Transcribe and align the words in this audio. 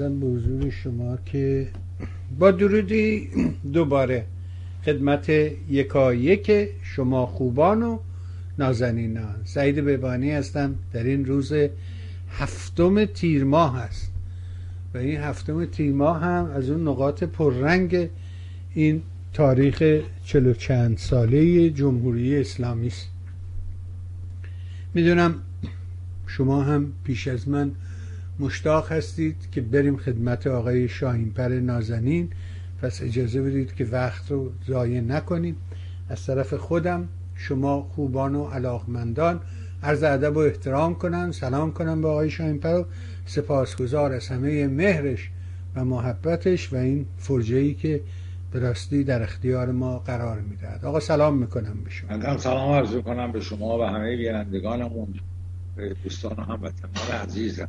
ارزم 0.00 0.20
به 0.20 0.26
حضور 0.26 0.70
شما 0.70 1.18
که 1.26 1.68
با 2.38 2.50
درودی 2.50 3.28
دوباره 3.72 4.24
خدمت 4.84 5.28
یکا 5.70 6.14
یک 6.14 6.68
شما 6.82 7.26
خوبان 7.26 7.82
و 7.82 7.98
نازنینان. 8.58 9.34
سعید 9.44 9.76
ببانی 9.76 10.30
هستم. 10.30 10.74
در 10.92 11.04
این 11.04 11.24
روز 11.24 11.52
هفتم 12.30 13.04
تیر 13.04 13.44
ماه 13.44 13.82
هست 13.82 14.12
و 14.94 14.98
این 14.98 15.20
هفتم 15.20 15.64
تیر 15.64 15.92
ماه 15.92 16.20
هم 16.20 16.50
از 16.54 16.70
اون 16.70 16.88
نقاط 16.88 17.24
پررنگ 17.24 18.08
این 18.74 19.02
تاریخ 19.32 20.00
چلو 20.24 20.52
چند 20.52 20.98
ساله 20.98 21.70
جمهوری 21.70 22.36
اسلامی 22.36 22.86
است. 22.86 23.08
می‌دونم 24.94 25.34
شما 26.26 26.62
هم 26.62 26.92
پیش 27.04 27.28
از 27.28 27.48
من 27.48 27.72
مشتاق 28.40 28.92
هستید 28.92 29.36
که 29.52 29.60
بریم 29.60 29.96
خدمت 29.96 30.46
آقای 30.46 30.88
شاهینپر 30.88 31.48
نازنین. 31.48 32.28
پس 32.82 33.02
اجازه 33.02 33.42
بدید 33.42 33.74
که 33.74 33.84
وقت 33.84 34.30
رو 34.30 34.52
ضایع 34.66 35.00
نکنیم. 35.00 35.56
از 36.08 36.26
طرف 36.26 36.54
خودم 36.54 37.08
شما 37.34 37.82
خوبان 37.82 38.34
و 38.34 38.44
علاقمندان 38.44 39.40
عرض 39.82 40.02
ادب 40.02 40.36
و 40.36 40.38
احترام 40.38 40.94
کنم 40.94 41.32
سلام 41.32 41.72
کنم 41.72 42.02
به 42.02 42.08
آقای 42.08 42.30
شاهینپر. 42.30 42.74
و 42.74 42.84
سپاسگزار 43.26 44.12
از 44.12 44.28
همه 44.28 44.66
مهرش 44.66 45.30
و 45.76 45.84
محبتش 45.84 46.72
و 46.72 46.76
این 46.76 47.06
فرجه 47.18 47.74
که 47.74 48.00
به 48.52 48.58
راستی 48.58 49.04
در 49.04 49.22
اختیار 49.22 49.72
ما 49.72 49.98
قرار 49.98 50.40
می‌دهد. 50.40 50.84
آقا 50.84 51.00
سلام 51.00 51.38
می‌کنم 51.38 51.78
به 51.84 51.90
شما. 51.90 52.38
سلام 52.38 52.72
عرض 52.72 52.94
کنم 52.96 53.32
به 53.32 53.40
شما 53.40 53.78
و 53.78 53.82
همه 53.82 54.16
بینندگانمون 54.16 55.14
دوستان 56.04 56.32
و 56.32 56.42
هموطنان 56.42 57.20
عزیزم. 57.22 57.68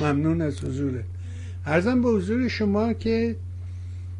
ممنون 0.00 0.40
از 0.40 0.64
حضورت. 0.64 1.04
ارزم 1.66 2.02
به 2.02 2.08
حضور 2.08 2.48
شما 2.48 2.92
که 2.92 3.36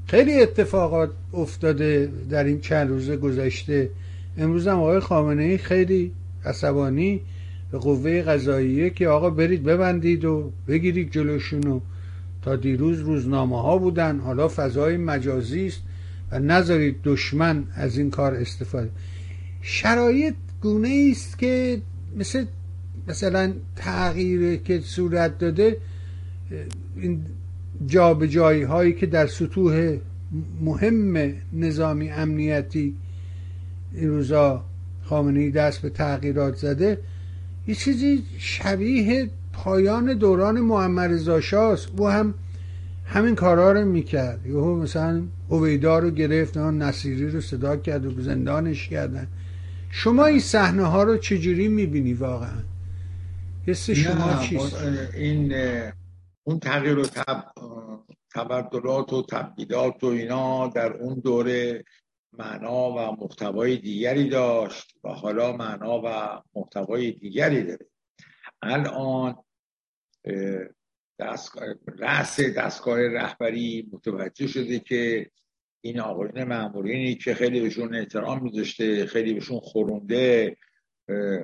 خیلی 0.06 0.40
اتفاقات 0.42 1.10
افتاده 1.34 2.12
در 2.30 2.44
این 2.44 2.60
چند 2.60 2.88
روز 2.88 3.10
گذشته. 3.10 3.90
امروز 4.38 4.66
هم 4.66 4.78
آقای 4.78 5.00
خامنه 5.00 5.42
ای 5.42 5.58
خیلی 5.58 6.12
عصبانی 6.44 7.20
به 7.72 7.78
قوه 7.78 8.22
قضاییه 8.22 8.90
که 8.90 9.08
آقا 9.08 9.30
برید 9.30 9.64
ببندید 9.64 10.24
و 10.24 10.52
بگیرید 10.68 11.12
جلوشونو 11.12 11.80
تا 12.42 12.56
دیروز 12.56 13.00
روزنامه 13.00 13.62
ها 13.62 13.78
بودن 13.78 14.18
حالا 14.18 14.48
فضای 14.48 14.96
مجازی 14.96 15.66
است 15.66 15.82
و 16.32 16.38
نذارید 16.38 16.96
دشمن 17.04 17.64
از 17.74 17.98
این 17.98 18.10
کار 18.10 18.34
استفاده. 18.34 18.90
شرایط 19.62 20.34
گونه 20.62 21.08
است 21.10 21.38
که 21.38 21.80
مثل 22.16 22.44
مثلا 23.08 23.52
تغییر 23.76 24.56
که 24.56 24.80
صورت 24.80 25.38
داده 25.38 25.76
این 26.96 27.26
جابجایی 27.86 28.62
هایی 28.62 28.92
که 28.92 29.06
در 29.06 29.26
سطوح 29.26 29.96
مهم 30.60 31.34
نظامی 31.52 32.10
امنیتی 32.10 32.94
این 33.94 34.08
روزا 34.08 34.64
خامنه 35.04 35.50
دست 35.50 35.82
به 35.82 35.90
تغییرات 35.90 36.56
زده 36.56 36.98
یه 37.66 37.74
چیزی 37.74 38.22
شبیه 38.38 39.30
پایان 39.52 40.14
دوران 40.14 40.60
معمر 40.60 41.16
زاشاست 41.16 41.88
او 41.96 42.08
هم 42.08 42.34
همین 43.06 43.34
کارا 43.34 43.72
رو 43.72 43.84
می‌کرد. 43.84 44.46
یهو 44.46 44.76
مثلا 44.76 45.22
اویدا 45.48 45.98
رو 45.98 46.10
گرفت 46.10 46.56
نصیری 46.56 47.30
رو 47.30 47.40
صدا 47.40 47.76
کرد 47.76 48.06
و 48.06 48.22
زندانش 48.22 48.88
کردن 48.88 49.26
شما 49.90 50.26
این 50.26 50.40
صحنه 50.40 50.82
ها 50.82 51.02
رو 51.02 51.16
چجوری 51.16 51.68
می‌بینی 51.68 52.14
واقعا؟ 52.14 52.73
حس 53.66 53.90
شما 53.90 54.42
چیست؟ 54.42 54.82
این 55.14 55.54
اون 56.44 56.58
تغییر 56.58 56.98
و 56.98 57.06
تب... 57.06 57.44
تبدلات 58.34 59.12
و 59.12 59.22
تبدیلات 59.22 60.04
و 60.04 60.06
اینا 60.06 60.68
در 60.68 60.92
اون 60.92 61.20
دوره 61.20 61.84
معنا 62.32 62.90
و 62.90 63.16
محتوای 63.20 63.76
دیگری 63.76 64.28
داشت 64.28 64.94
و 65.04 65.08
حالا 65.08 65.56
معنا 65.56 66.02
و 66.04 66.40
محتوای 66.54 67.12
دیگری 67.12 67.62
داره. 67.62 67.86
الان 68.62 69.36
دستگاه 71.18 71.64
رأس 71.98 72.40
دستگاه 72.40 73.00
رهبری 73.00 73.88
متوجه 73.92 74.46
شده 74.46 74.78
که 74.78 75.30
این 75.80 76.00
آقایون 76.00 76.44
معمولینی 76.44 77.14
که 77.14 77.34
خیلی 77.34 77.60
بهشون 77.60 77.94
احترام 77.94 78.42
میذاشته 78.42 79.06
خیلی 79.06 79.34
بهشون 79.34 79.60
خورونده 79.60 80.56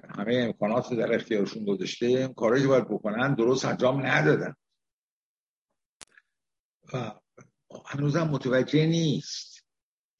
همه 0.08 0.36
امکانات 0.36 0.90
رو 0.90 0.96
در 0.96 1.14
اختیارشون 1.14 1.64
گذاشته 1.64 2.28
کارایی 2.28 2.66
باید 2.66 2.88
بکنن 2.88 3.34
درست 3.34 3.64
انجام 3.64 4.06
ندادن. 4.06 4.54
و 6.92 7.12
هنوزم 7.86 8.28
متوجه 8.28 8.86
نیست 8.86 9.66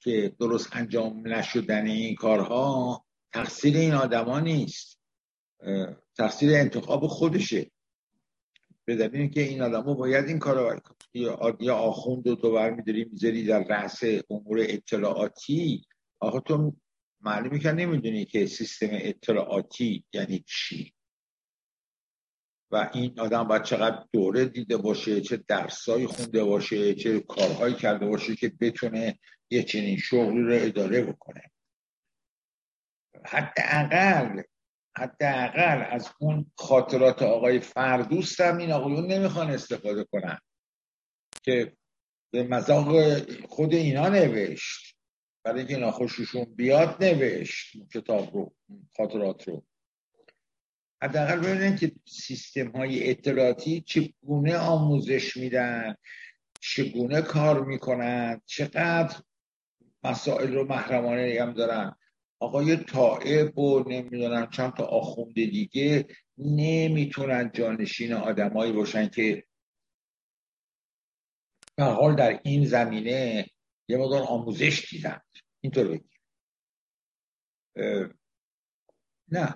که 0.03 0.37
درست 0.41 0.77
انجام 0.77 1.29
نشدن 1.29 1.87
این 1.87 2.15
کارها 2.15 3.05
تقصیر 3.33 3.77
این 3.77 3.95
آدما 3.95 4.41
نیست. 4.41 5.01
تقصیر 6.17 6.55
انتخاب 6.55 7.07
خودشه. 7.07 7.71
به 8.85 8.97
دلیل 8.97 9.31
که 9.31 9.41
این 9.41 9.63
آدما 9.63 9.95
باید 9.95 10.25
این 10.29 10.39
کار 10.39 10.83
یا 11.61 11.77
آخوند 11.77 12.29
رو 12.29 12.35
تو 12.35 12.53
برمیداری 12.53 13.05
می‌ذاری 13.05 13.45
در 13.45 13.65
رأس 13.65 14.01
امور 14.31 14.59
اطلاعاتی. 14.61 15.85
آخه 16.21 16.41
تو 16.41 16.77
معلومه 17.21 17.59
که 17.59 17.73
نمی‌دونی 17.73 18.25
که 18.25 18.47
سیستم 18.47 18.89
اطلاعاتی 18.91 20.05
یعنی 20.13 20.45
چی. 20.47 20.95
و 22.73 22.91
این 22.95 23.21
آدم 23.21 23.45
باید 23.45 23.63
چقدر 23.63 24.05
دوره 24.13 24.45
دیده 24.45 24.77
باشه 24.77 25.21
چه 25.21 25.37
درسایی 25.37 26.07
خونده 26.07 26.45
باشه 26.45 26.95
چه 26.95 27.21
کارهایی 27.21 27.75
کرده 27.75 28.07
باشه 28.07 28.37
که 28.37 28.53
بتونه 28.61 29.19
یه 29.51 29.63
چنین 29.63 29.97
شغلی 29.97 30.41
رو 30.41 30.53
اداره 30.53 31.03
بکنه. 31.03 31.43
حداقل 33.25 34.43
حداقل 34.97 35.85
از 35.91 36.11
اون 36.21 36.53
خاطرات 36.57 37.23
آقای 37.23 37.61
فردوست 37.61 38.41
هم 38.41 38.59
این 38.59 38.73
آقایون 38.73 39.07
نمی‌خوان 39.07 39.51
استفاده 39.51 40.05
کنن 40.05 40.39
که 41.43 41.77
به 42.33 42.43
مذاق 42.43 43.19
خود 43.47 43.75
اینا 43.75 44.09
نوشت. 44.09 44.90
برای 45.43 45.59
اینکه 45.59 45.77
ناخوششون 45.77 46.45
بیاد 46.45 47.05
نوشت 47.05 47.77
کتاب 47.95 48.35
رو 48.35 48.55
خاطرات 48.97 49.49
رو. 49.49 49.65
حداقل 51.03 51.41
ببینن 51.41 51.77
که 51.77 51.93
سیستم 52.05 52.71
های 52.71 53.11
اطلاعاتی 53.11 53.81
چگونه 53.81 54.57
آموزش 54.57 55.37
میدن 55.37 55.95
چگونه 56.61 57.23
کار 57.23 57.65
می‌کنن 57.65 58.41
چقدر 58.47 59.17
مسائل 60.05 60.55
رو 60.55 60.65
محرمانه 60.65 61.39
هم 61.41 61.53
دارن 61.53 61.97
آقای 62.41 62.77
طائب 62.77 63.59
و 63.59 63.85
نمی‌دونم 63.89 64.51
چند 64.51 64.73
تا 64.73 64.85
آخونده 64.85 65.47
دیگه 65.47 66.07
نمی‌تونن 66.39 67.51
جانشین 67.55 68.13
آدمایی 68.13 68.73
باشن 68.73 69.09
که 69.09 69.45
به 71.77 71.85
حال 71.85 72.17
در 72.17 72.41
این 72.45 72.65
زمینه 72.65 73.47
یه 73.91 73.97
مقدار 73.97 74.23
آموزش 74.23 74.87
دیدن 74.91 75.21
اینطور 75.61 75.89
بگیم. 75.89 76.11
نه. 79.29 79.55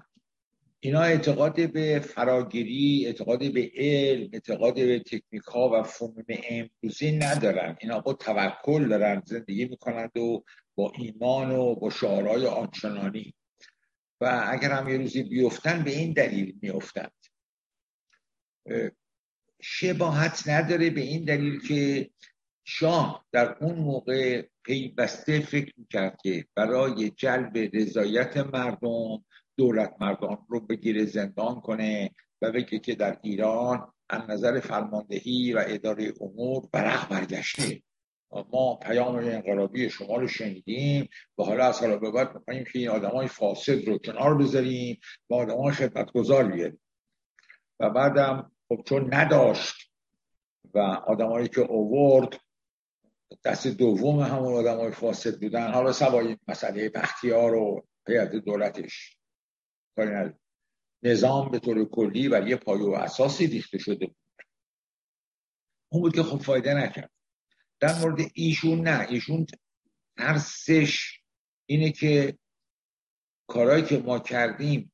اینا 0.81 1.01
اعتقاد 1.01 1.73
به 1.73 2.01
فراگیری 2.01 3.07
اعتقاد 3.07 3.53
به 3.53 3.73
علم 3.75 4.31
اعتقاد 4.33 4.75
به 4.75 4.99
تکنیک 4.99 5.43
ها 5.43 5.71
و 5.73 5.83
فنون 5.83 6.25
امروزی 6.29 7.13
ندارن. 7.13 7.77
اینا 7.81 8.01
با 8.01 8.13
توکل 8.13 8.89
دارن 8.89 9.23
زندگی 9.27 9.65
می‌کنند 9.65 10.17
و 10.17 10.45
با 10.75 10.93
ایمان 10.99 11.51
و 11.51 11.75
با 11.75 11.91
شعارهای 11.91 12.47
آنچنانی. 12.47 13.35
و 14.21 14.49
اگر 14.53 14.71
هم 14.71 14.89
یه 14.89 14.97
روزی 14.97 15.23
بیفتن 15.23 15.85
به 15.85 15.91
این 15.91 16.13
دلیل 16.13 16.59
میفتند 16.63 17.13
شباهت 19.63 20.49
نداره 20.49 20.91
به 20.91 21.01
این 21.01 21.25
دلیل 21.25 21.61
که 21.69 22.11
شاه 22.65 23.27
در 23.33 23.57
اون 23.61 23.75
موقع 23.75 24.43
پیوسته 24.65 25.41
فکر 25.41 25.73
می‌کرد 25.77 26.17
که 26.23 26.47
برای 26.55 27.11
جلب 27.11 27.59
رضایت 27.73 28.37
مردم 28.37 29.25
دولت 29.57 29.95
مردم 30.01 30.39
رو 30.49 30.61
بگیره 30.61 31.05
زندان 31.05 31.61
کنه 31.61 32.11
و 32.43 32.53
بگه 32.53 32.79
که 32.79 32.95
در 32.95 33.19
ایران 33.23 33.93
از 34.09 34.31
نظر 34.31 34.61
فرماندهی 34.61 35.53
و 35.53 35.65
اداره 35.67 36.13
امور 36.21 36.69
برق 36.73 37.09
برگشته. 37.09 37.83
ما 38.53 38.79
پیام 38.83 39.15
انقلابی 39.15 39.91
شما 39.91 40.17
رو 40.17 40.29
شنیدیم 40.29 41.09
و 41.39 41.43
حالا 41.43 41.65
از 41.65 41.81
حالا 41.81 41.99
به 41.99 42.11
بعد 42.11 42.35
می‌خوایم 42.35 42.65
که 42.65 42.79
این 42.79 43.05
های 43.05 43.27
فاسد 43.27 43.89
رو 43.89 43.99
کنار 43.99 44.39
بذاریم 44.39 45.01
و 45.31 45.35
های 45.35 45.73
خدمتگذار 45.73 46.53
بیاریم. 46.53 46.81
و 47.81 47.91
بعدم 47.91 48.53
خب 48.69 48.83
چون 48.87 49.15
نداشت 49.15 49.75
و 50.75 50.79
آدمایی 51.07 51.49
که 51.49 51.61
اوورد 51.61 52.44
دست 53.45 53.67
دوم 53.67 54.21
همون 54.21 54.55
آدم 54.55 54.77
های 54.77 54.91
فاسد 54.91 55.41
بودن. 55.41 55.73
حالا 55.73 55.93
سوای 55.93 56.37
مسئله 56.49 56.89
بختیار 56.89 57.55
و 57.55 57.87
هیئت 58.09 58.31
دولتش. 58.31 59.19
نظام 61.03 61.51
به 61.51 61.59
طور 61.59 61.85
کلی 61.85 62.29
و 62.29 62.49
یه 62.49 62.57
پایه 62.57 62.85
و 62.85 62.93
اساسی 62.93 63.47
ریخته 63.47 63.79
شده 63.79 64.07
بود. 64.07 64.17
اون 65.93 66.03
بود 66.03 66.15
که 66.15 66.23
خب 66.23 66.39
فایده 66.43 66.75
نکرد. 66.75 67.11
در 67.81 67.99
مورد 67.99 68.21
ایشون 68.35 68.81
نه. 68.81 69.07
ایشون 69.11 69.47
ترسش 70.17 71.21
اینه 71.67 71.93
که 71.93 72.39
کارهایی 73.47 73.85
که 73.85 73.99
ما 73.99 74.19
کردیم 74.19 74.93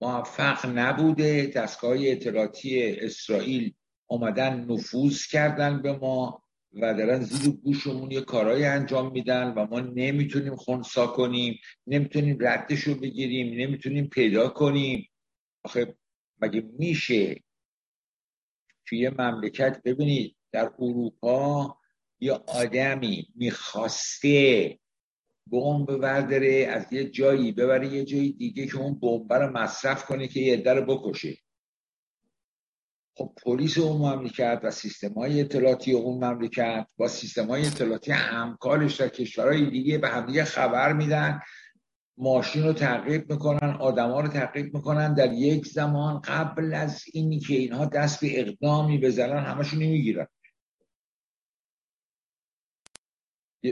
موفق 0.00 0.66
نبوده. 0.66 1.46
دستگاه 1.46 1.96
اطلاعاتی 1.98 2.90
اسرائیل 2.90 3.74
آمدن 4.08 4.64
نفوذ 4.64 5.26
کردن 5.26 5.82
به 5.82 5.92
ما. 5.92 6.42
و 6.72 6.94
دارن 6.94 7.20
زیر 7.20 7.52
گوشمون 7.52 8.10
یه 8.10 8.20
کارهایی 8.20 8.64
انجام 8.64 9.12
میدن 9.12 9.54
و 9.56 9.66
ما 9.66 9.80
نمی‌تونیم 9.80 10.56
خونسا 10.56 11.06
کنیم 11.06 11.58
نمی‌تونیم 11.86 12.38
ردش 12.40 12.80
رو 12.80 12.94
بگیریم 12.94 13.60
نمی‌تونیم 13.60 14.06
پیدا 14.06 14.48
کنیم. 14.48 15.10
آخه 15.64 15.96
مگه 16.40 16.64
میشه 16.78 17.42
توی 18.86 19.08
مملکت 19.08 19.82
ببینید 19.84 20.36
در 20.52 20.72
اروپا 20.78 21.76
یه 22.20 22.32
آدمی 22.32 23.26
می‌خواسته 23.34 24.78
بمب 25.46 25.96
برداره 25.96 26.66
از 26.70 26.92
یه 26.92 27.04
جایی 27.04 27.52
ببره 27.52 27.88
یه 27.88 28.04
جایی 28.04 28.32
دیگه 28.32 28.66
که 28.66 28.78
اون 28.78 28.94
بمب 28.94 29.32
رو 29.32 29.52
مصرف 29.52 30.04
کنه 30.04 30.28
که 30.28 30.40
یه 30.40 30.62
رو 30.72 30.96
بکشه. 30.96 31.36
خب 33.20 33.32
پلیس 33.42 33.78
اون 33.78 33.96
مملکت 33.96 34.60
و 34.62 34.70
سیستم 34.70 35.12
های 35.12 35.40
اطلاعاتی 35.40 35.92
اون 35.92 36.24
مملکت 36.24 36.86
با 36.96 37.08
سیستم 37.08 37.46
های 37.46 37.66
اطلاعاتی 37.66 38.12
همکارش 38.12 38.96
در 38.96 39.08
کشورهای 39.08 39.70
دیگه 39.70 39.98
به 39.98 40.08
همدیگه 40.08 40.44
خبر 40.44 40.92
میدن 40.92 41.40
ماشین 42.16 42.62
رو 42.62 42.72
تعقیب 42.72 43.32
می‌کنن 43.32 43.76
آدما 43.80 44.20
رو 44.20 44.28
تعقیب 44.28 44.74
می‌کنن 44.74 45.14
در 45.14 45.32
یک 45.32 45.66
زمان 45.66 46.20
قبل 46.20 46.74
از 46.74 47.04
اینی 47.12 47.40
که 47.40 47.54
اینها 47.54 47.86
دست 47.86 48.20
به 48.20 48.40
اقدامی 48.40 48.98
بزنن 48.98 49.44
همشون 49.44 49.78
می‌گیرن. 49.78 50.26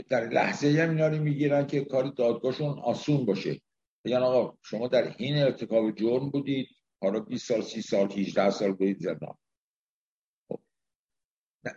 در 0.09 0.29
لحظه 0.29 0.83
هم 0.83 0.91
اینا 0.91 1.09
رو 1.09 1.23
می‌گیرن 1.23 1.67
که 1.67 1.85
کار 1.85 2.05
دادگاهشون 2.05 2.79
آسون 2.79 3.25
باشه. 3.25 3.61
بگن 4.05 4.17
آقا 4.17 4.57
شما 4.63 4.89
در 4.89 5.15
این 5.19 5.39
ارتکاب 5.39 5.95
جرم 5.95 6.31
بودید. 6.31 6.78
حالا 7.01 7.21
20 7.21 7.49
سال 7.49 7.63
30 7.63 7.83
سال 7.83 8.13
18 8.13 8.51
سال 8.51 8.73
برید 8.73 9.01
زندان. 9.01 9.39
خب. 10.49 10.61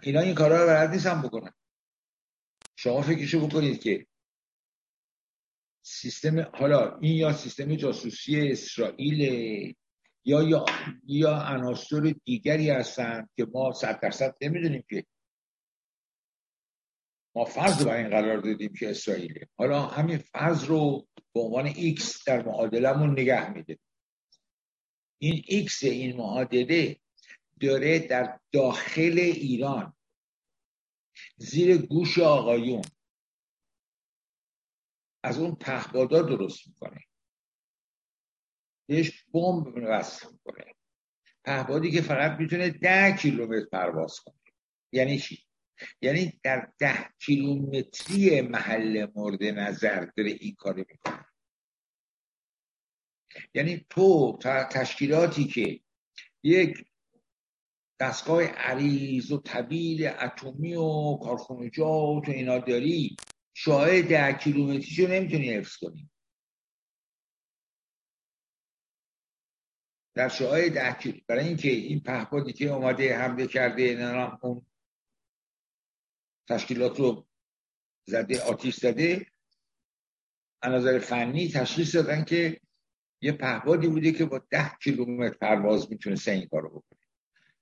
اینا 0.01 0.19
این 0.19 0.35
کارا 0.35 0.61
رو 0.61 0.67
بلد 0.67 0.89
نیستن 0.89 1.21
بکنن. 1.21 1.53
شما 2.75 3.01
فکرشو 3.01 3.47
بکنید 3.47 3.81
که 3.81 4.07
سیستم 5.81 6.39
حالا 6.39 6.97
این 6.97 7.15
یا 7.15 7.33
سیستم 7.33 7.75
جاسوسی 7.75 8.51
اسرائیل 8.51 9.19
یا 10.25 10.43
یا 10.43 10.65
یا 11.03 11.41
عناصر 11.41 12.15
دیگری 12.25 12.69
هستن 12.69 13.29
که 13.35 13.45
ما 13.45 13.73
صد 13.73 13.99
درصد 13.99 14.35
نمی‌دونیم 14.41 14.83
که 14.89 15.05
ما 17.35 17.45
فرض 17.45 17.85
بر 17.85 17.95
این 17.95 18.09
قرار 18.09 18.37
دادیم 18.37 18.73
که 18.79 18.89
اسرائیله. 18.89 19.49
حالا 19.57 19.81
همین 19.81 20.17
فرض 20.17 20.63
رو 20.63 21.07
به 21.33 21.39
عنوان 21.39 21.65
X 21.65 22.23
در 22.27 22.45
معادلمون 22.45 23.11
نگه 23.11 23.53
می‌داریم 23.53 23.79
این 25.23 25.43
X 25.47 25.83
این 25.83 26.17
معادله 26.17 26.99
داره 27.59 27.99
در 27.99 28.39
داخل 28.51 29.19
ایران 29.19 29.93
زیر 31.37 31.77
گوش 31.77 32.19
آقایون 32.19 32.81
از 35.23 35.39
اون 35.39 35.55
پهبادا 35.55 36.21
درست 36.21 36.67
می‌کنه. 36.67 36.99
بهش 38.89 39.23
بمب 39.33 39.73
وصل 39.77 40.27
می‌کنه. 40.31 40.75
پهبادی 41.43 41.91
که 41.91 42.01
فقط 42.01 42.39
می‌تونه 42.39 42.69
ده 42.69 43.17
کیلومتر 43.17 43.65
پرواز 43.65 44.19
کنه. 44.19 44.41
یعنی 44.91 45.19
چی؟ 45.19 45.45
یعنی 46.01 46.39
در 46.43 46.71
ده 46.79 47.09
کیلومتری 47.19 48.41
محل 48.41 49.07
مورد 49.15 49.43
نظر 49.43 50.05
داره 50.17 50.31
این 50.31 50.55
کار 50.55 50.75
می‌کنه. 50.75 51.25
یعنی 53.53 53.85
تو 53.89 54.37
تشکیلاتی 54.71 55.47
که 55.47 55.79
یک 56.43 56.85
دستگاه 57.99 58.43
عریض 58.43 59.31
و 59.31 59.41
طبیل 59.41 60.07
اتمی 60.07 60.75
و 60.75 61.17
کارخونجات 61.23 62.29
و 62.29 62.31
اینا 62.31 62.57
داری 62.57 63.15
شاید 63.53 64.07
ده 64.09 64.33
کیلومتریشو 64.33 65.07
نمی‌تونی 65.07 65.49
حفظ 65.49 65.77
کنی. 65.77 66.09
در 70.13 70.29
شعای 70.29 70.69
ده 70.69 70.97
برای 71.27 71.47
اینکه 71.47 71.69
این 71.69 71.99
پهپادی 71.99 72.53
که 72.53 72.65
اومده 72.65 73.17
حمله 73.17 73.47
کرده 73.47 73.83
اون 74.41 74.65
تشکیلات 76.49 76.99
رو 76.99 77.27
زده 78.07 78.41
آتیش 78.41 78.75
زده 78.75 79.25
از 80.61 80.73
نظر 80.73 80.99
فنی 80.99 81.49
تشخیص 81.49 81.95
دادن 81.95 82.23
که 82.23 82.61
یه 83.21 83.31
پهپادی 83.31 83.87
بوده 83.87 84.11
که 84.11 84.25
با 84.25 84.41
ده 84.49 84.71
کیلومتر 84.83 85.37
پرواز 85.37 85.91
می‌تونسته 85.91 86.31
این 86.31 86.47
کارو 86.47 86.69
بکنه. 86.69 86.99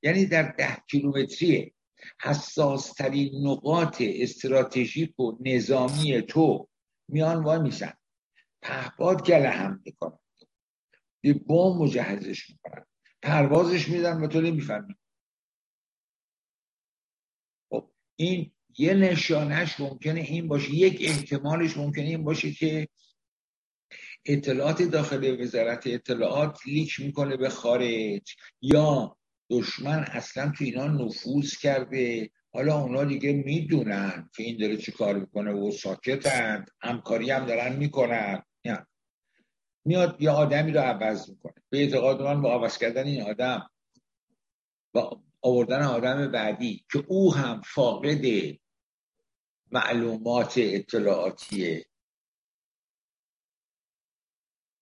یعنی 0.04 0.26
در 0.26 0.52
ده 0.52 0.78
کیلومتری 0.92 1.74
حساس 2.22 2.94
ترین 2.94 3.48
نقاط 3.48 4.02
استراتژیک 4.06 5.20
و 5.20 5.38
نظامی 5.40 6.22
تو 6.22 6.70
میان 7.08 7.44
وای 7.44 7.60
میشن 7.60 7.94
پهپاد 8.62 9.28
گله 9.28 9.50
هم 9.50 9.82
می‌کنن. 9.86 10.20
یه 11.24 11.34
بوم 11.34 11.78
مجهزش 11.78 12.50
می‌کنن. 12.50 12.86
پروازش 13.22 13.90
میدن 13.90 14.24
و 14.24 14.28
تو 14.28 14.42
نمی‌فهمی. 14.42 14.96
خب 17.70 17.92
این 18.16 18.52
یه 18.78 18.94
نشانش 18.94 19.80
ممکنه 19.80 20.20
این 20.20 20.48
باشه. 20.48 20.76
یک 20.76 20.98
احتمالش 21.02 21.78
ممکنه 21.78 22.06
این 22.06 22.24
باشه 22.24 22.52
که 22.52 22.88
اطلاعات 24.26 24.82
داخل 24.82 25.42
وزارت 25.42 25.88
اطلاعات 25.88 26.60
لیک 26.66 27.00
می‌کنه 27.00 27.38
به 27.38 27.50
خارج. 27.50 28.36
یا 28.62 29.18
دشمن 29.50 30.00
اصلا 30.00 30.52
تو 30.58 30.64
اینا 30.64 30.88
نفوذ 30.88 31.58
کرده. 31.58 32.30
حالا 32.54 32.80
اونا 32.80 33.04
دیگه 33.04 33.34
می‌دونن 33.34 34.30
که 34.36 34.44
این 34.44 34.58
داره 34.58 34.78
چی 34.78 34.92
کار 34.92 35.20
می‌کنه 35.20 35.52
و 35.52 35.72
ساکتن. 35.72 36.66
همکاری 36.82 37.32
هم 37.32 37.46
دارن 37.46 37.76
می‌کنن. 37.76 38.44
یا. 38.64 38.88
میاد 39.86 40.22
یه 40.22 40.30
آدمی 40.30 40.72
رو 40.72 40.80
عوض 40.80 41.30
می‌کنه. 41.30 41.54
به 41.70 41.78
اعتقاد 41.78 42.22
من 42.22 42.42
با 42.42 42.54
عوض 42.54 42.78
کردن 42.78 43.06
این 43.06 43.22
آدم 43.22 43.70
با 44.94 45.22
آوردن 45.42 45.82
آدم 45.82 46.32
بعدی 46.32 46.86
که 46.92 47.04
او 47.08 47.36
هم 47.36 47.62
فاقد 47.62 48.26
معلومات 49.72 50.54
اطلاعاتیه. 50.58 51.86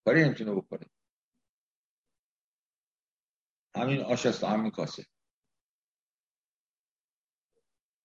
کاری 0.08 0.24
نمی‌تونه 0.24 0.54
بکنه. 0.54 0.86
همین 3.74 4.00
آش 4.00 4.26
است 4.26 4.44
همین 4.44 4.70
کاسه. 4.70 5.06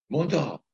منتها 0.10 0.66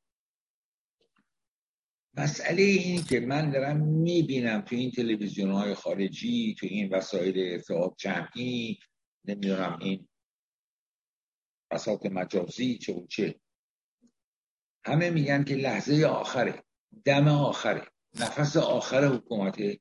مسئله 2.17 2.61
این 2.61 3.03
که 3.03 3.19
من 3.19 3.51
دارم 3.51 3.77
می‌بینم 3.77 4.61
تو 4.61 4.75
این 4.75 4.91
تلویزیون 4.91 5.51
های 5.51 5.75
خارجی 5.75 6.55
تو 6.59 6.65
این 6.69 6.93
وسایل 6.93 7.53
ارتباط 7.53 7.93
جمعی 7.97 8.79
نمی‌دونم 9.25 9.79
این 9.81 10.07
بساط 11.71 12.05
مجازی 12.05 12.77
چه 12.77 12.93
و 12.93 13.07
چه. 13.07 13.39
همه 14.85 15.09
میگن 15.09 15.43
که 15.43 15.55
لحظه 15.55 16.05
آخره 16.05 16.63
دم 17.05 17.27
آخره 17.27 17.87
نفس 18.19 18.57
آخر 18.57 19.05
حکومته 19.05 19.79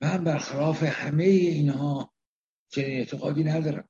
من 0.00 0.24
برخلاف 0.24 0.82
همه 0.82 1.24
اینها 1.24 2.14
چنین 2.68 2.98
اعتقادی 2.98 3.44
ندارم. 3.44 3.88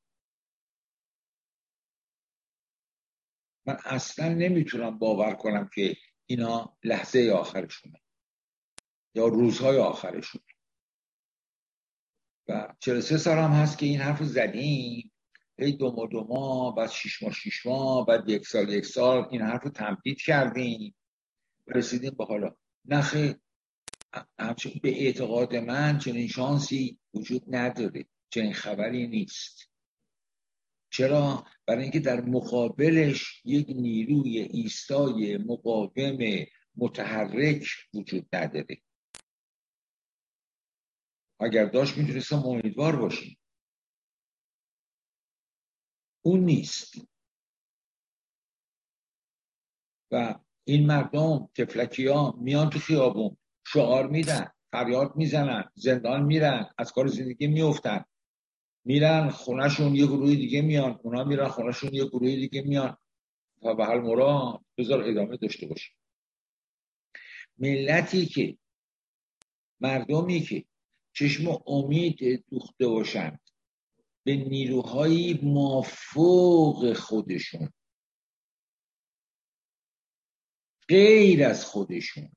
من 3.66 3.76
اصلا 3.84 4.28
نمی‌تونم 4.28 4.98
باور 4.98 5.34
کنم 5.34 5.70
که 5.74 5.96
اینا 6.26 6.76
لحظه 6.84 7.32
آخرشونه 7.38 8.00
یا 9.14 9.26
روزهای 9.26 9.78
آخرشونه. 9.78 10.44
و 12.48 12.74
43 12.78 13.18
سال 13.18 13.38
هم 13.38 13.50
هست 13.50 13.78
که 13.78 13.86
این 13.86 14.00
حرف 14.00 14.22
زدیم. 14.22 15.12
هی 15.58 15.72
دو 15.72 15.92
ماه 15.92 16.08
دو 16.08 16.24
ماه 16.24 16.74
بعد 16.74 16.90
شیش 16.90 17.22
ماه 17.22 17.32
شیش 17.32 17.66
ماه 17.66 18.06
بعد 18.06 18.28
یک 18.28 18.46
سال 18.46 18.68
یک 18.68 18.86
سال 18.86 19.28
این 19.30 19.42
حرف 19.42 19.62
رو 19.62 19.70
تمدید 19.70 20.20
کردیم. 20.20 20.94
رسیدیم 21.66 22.14
به 22.18 22.24
حالا. 22.24 22.56
نخی 24.38 24.80
به 24.82 24.88
اعتقاد 24.88 25.56
من 25.56 25.98
چنین 25.98 26.28
شانسی 26.28 26.98
وجود 27.14 27.42
نداره. 27.48 28.06
چنین 28.30 28.52
خبری 28.52 29.06
نیست. 29.06 29.70
چرا؟ 30.92 31.46
برای 31.66 31.82
اینکه 31.82 32.00
در 32.00 32.20
مقابلش 32.20 33.42
یک 33.44 33.66
نیروی 33.68 34.38
ایستای 34.38 35.36
مقاوم 35.36 36.18
متحرک 36.76 37.66
وجود 37.94 38.26
نداره. 38.32 38.82
اگر 41.40 41.64
داشت 41.64 41.98
می‌تونستم 41.98 42.46
امیدوار 42.46 42.96
باشیم. 42.96 43.38
اون 46.22 46.40
نیست. 46.40 46.94
و 50.10 50.34
این 50.64 50.86
مردم 50.86 51.48
تفلکی 51.54 52.06
ها 52.06 52.32
میان 52.40 52.70
تو 52.70 52.78
خیابون. 52.78 53.36
شعار 53.72 54.06
میدن 54.06 54.50
فریاد 54.72 55.16
می‌زنن 55.16 55.64
زندان 55.74 56.22
میرن 56.22 56.70
از 56.78 56.92
کار 56.92 57.06
زندگی 57.06 57.46
میفتن 57.46 58.04
میرن 58.84 59.28
خونهشون 59.28 59.94
یه 59.94 60.06
گروه 60.06 60.34
دیگه 60.34 60.62
میان 60.62 61.00
اونا 61.02 61.24
میرن 61.24 61.48
خونهشون 61.48 61.94
یه 61.94 62.04
گروه 62.04 62.34
دیگه 62.34 62.62
میان. 62.62 62.96
و 63.62 63.74
به 63.74 63.84
حال 63.84 64.00
مرا 64.00 64.64
بذار 64.78 65.02
ادامه 65.02 65.36
داشته 65.36 65.66
باشیم. 65.66 65.96
ملتی 67.58 68.26
که 68.26 68.58
مردمی 69.80 70.40
که 70.40 70.64
چشم 71.12 71.62
امید 71.66 72.44
دوخته 72.50 72.88
باشند 72.88 73.40
به 74.24 74.36
نیروهای 74.36 75.40
مافوق 75.42 76.92
خودشون 76.92 77.72
غیر 80.88 81.44
از 81.44 81.64
خودشون. 81.64 82.32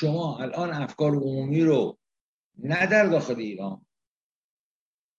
شما 0.00 0.38
الان 0.38 0.72
افکار 0.72 1.14
عمومی 1.14 1.64
رو 1.64 1.98
نه 2.58 2.86
در 2.86 3.06
داخل 3.06 3.38
ایران 3.38 3.86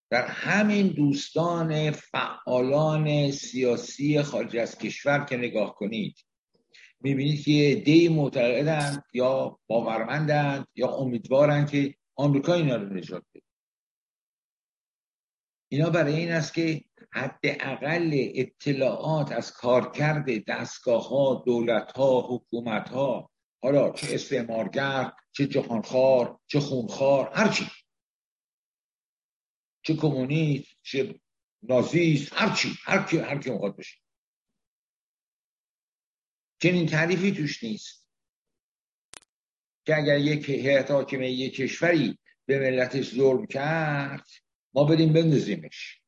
در 0.10 0.26
همین 0.26 0.88
دوستان 0.88 1.92
فعالان 1.92 3.32
سیاسی 3.32 4.22
خارج 4.22 4.58
از 4.58 4.78
کشور 4.78 5.26
که 5.26 5.38
نگاه 5.38 5.76
کنید 5.76 6.16
می‌بینید 7.00 7.44
که 7.44 7.82
دی 7.86 8.10
معتقدند 8.10 9.04
یا 9.14 9.60
باورمندند 9.68 10.68
یا 10.76 10.88
امیدوارند 10.88 11.70
که 11.70 11.96
آمریکا 12.16 12.54
اینا 12.54 12.76
رو 12.76 12.94
نجات 12.94 13.24
بده. 13.36 13.44
اینا 15.70 15.90
برای 15.90 16.16
این 16.16 16.32
است 16.32 16.54
که 16.54 16.84
حداقل 17.12 18.12
اطلاعات 18.14 19.32
از 19.32 19.52
کارکرد 19.52 20.46
دستگاه 20.46 21.10
ها 21.10 21.44
دولت 21.46 21.92
ها 21.92 22.28
حکومت 22.30 22.90
ها 22.90 23.30
حالا 23.64 23.92
چه 23.92 24.08
استعمارگر 24.16 25.12
چه 25.32 25.48
جهانخوار 25.48 26.40
چه 26.48 26.60
خونخوار 26.60 27.32
هرچی 27.34 27.68
چه 29.82 29.96
کمونیست 29.96 30.78
چه 30.82 31.20
نازیست 31.64 32.34
هرچی 32.34 32.78
هر 32.84 33.04
کی 33.04 33.18
هر 33.18 33.38
کی 33.38 33.50
می‌خواد 33.50 33.76
بشه 33.78 33.98
چنین 36.62 36.86
تعریفی 36.86 37.32
توش 37.32 37.64
نیست. 37.64 38.08
که 39.86 39.98
اگر 39.98 40.18
یک 40.18 40.50
هیئت 40.50 40.92
حاکمه 40.92 41.32
یک 41.32 41.56
کشوری 41.56 42.20
به 42.46 42.60
ملتش 42.60 43.16
ظلم 43.16 43.46
کرد 43.46 44.28
ما 44.74 44.84
بریم 44.84 45.14
بندازیمش. 45.14 46.02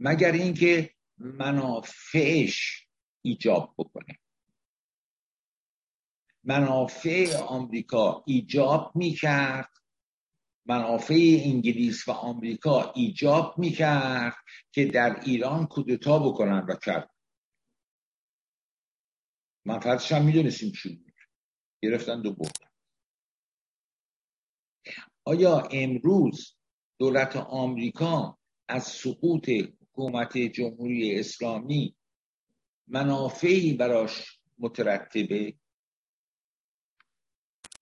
مگر 0.00 0.32
اینکه 0.32 0.94
منافعش 1.18 2.86
ایجاب 3.22 3.74
بکنه. 3.78 4.18
منافع 6.44 7.36
آمریکا 7.36 8.22
ایجاب 8.26 8.92
می‌کرد. 8.94 9.68
منافع 10.66 11.40
انگلیس 11.44 12.08
و 12.08 12.12
آمریکا 12.12 12.92
ایجاب 12.92 13.58
می‌کرد 13.58 14.34
که 14.72 14.84
در 14.84 15.20
ایران 15.20 15.66
کودتا 15.66 16.18
بکنن 16.18 16.66
و 16.68 16.76
کرد. 16.76 17.10
منفعتش 19.64 20.12
هم 20.12 20.24
می‌دونستیم 20.24 20.72
چی 20.72 20.96
بود. 20.96 21.12
گرفتن 21.82 22.22
دو 22.22 22.32
بردن 22.32 22.68
آیا 25.24 25.60
امروز 25.60 26.56
دولت 26.98 27.36
آمریکا 27.36 28.38
از 28.68 28.84
سقوط 28.84 29.48
حکومت 29.48 30.38
جمهوری 30.38 31.20
اسلامی 31.20 31.96
منافعی 32.86 33.72
براش 33.72 34.40
مترتبه؟ 34.58 35.54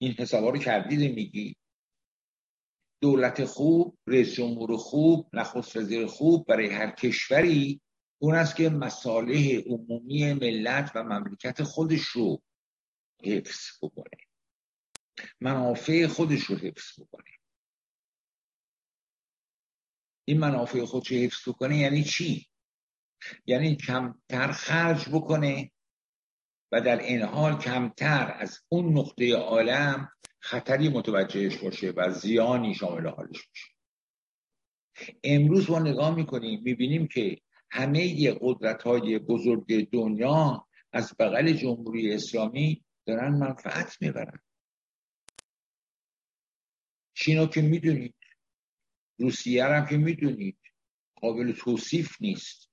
این 0.03 0.13
حسابا 0.13 0.51
رو 0.51 0.59
کردید 0.59 1.15
میگی؟ 1.15 1.57
دولت 3.03 3.45
خوب 3.45 3.99
رئیس 4.07 4.35
جمهور 4.35 4.77
خوب 4.77 5.31
نخست 5.33 5.77
وزیر 5.77 6.07
خوب 6.07 6.47
برای 6.47 6.67
هر 6.67 6.91
کشوری 6.91 7.81
اون 8.23 8.35
است 8.35 8.57
که 8.57 8.69
مصالح 8.69 9.59
عمومی 9.67 10.33
ملت 10.33 10.93
و 10.95 11.03
مملکت 11.03 11.63
خودش 11.63 12.03
رو 12.03 12.43
حفظ 13.25 13.67
بکنه. 13.83 14.25
منافع 15.41 16.07
خودش 16.07 16.43
رو 16.43 16.57
حفظ 16.57 17.01
بکنه. 17.01 17.31
این 20.25 20.39
منافع 20.39 20.85
خودش 20.85 21.07
رو 21.07 21.17
حفظ 21.17 21.49
بکنه 21.49 21.79
یعنی 21.79 22.05
چی؟ 22.05 22.47
یعنی 23.47 23.77
کمتر 23.77 24.53
خرج 24.53 25.09
بکنه 25.09 25.71
و 26.73 26.81
در 26.81 26.99
این 26.99 27.23
حال 27.23 27.59
کمتر 27.59 28.37
از 28.39 28.61
اون 28.69 28.99
نقطه 28.99 29.35
عالم 29.35 30.13
خطری 30.41 30.89
متوجهش 30.89 31.57
باشه 31.57 31.91
و 31.91 32.11
زیانی 32.13 32.75
شامل 32.75 33.07
حالش 33.07 33.49
باشه. 33.49 33.73
امروز 35.25 35.71
ما 35.71 35.79
نگاه 35.79 36.15
می‌کنیم 36.15 36.63
می‌بینیم 36.63 37.07
که 37.07 37.41
همه 37.71 38.33
قدرت 38.41 38.83
های 38.83 39.19
بزرگ 39.19 39.91
دنیا 39.91 40.69
از 40.93 41.15
بغل 41.19 41.53
جمهوری 41.53 42.15
اسلامی 42.15 42.85
دارن 43.07 43.29
منفعت 43.29 43.97
می‌برن. 44.01 44.39
چینو 47.15 47.47
که 47.47 47.63
می‌دونید 47.63 48.15
روسیه 49.19 49.65
هم 49.65 49.87
که 49.87 49.97
می‌دونید 49.97 50.59
قابل 51.15 51.53
توصیف 51.53 52.17
نیست. 52.21 52.70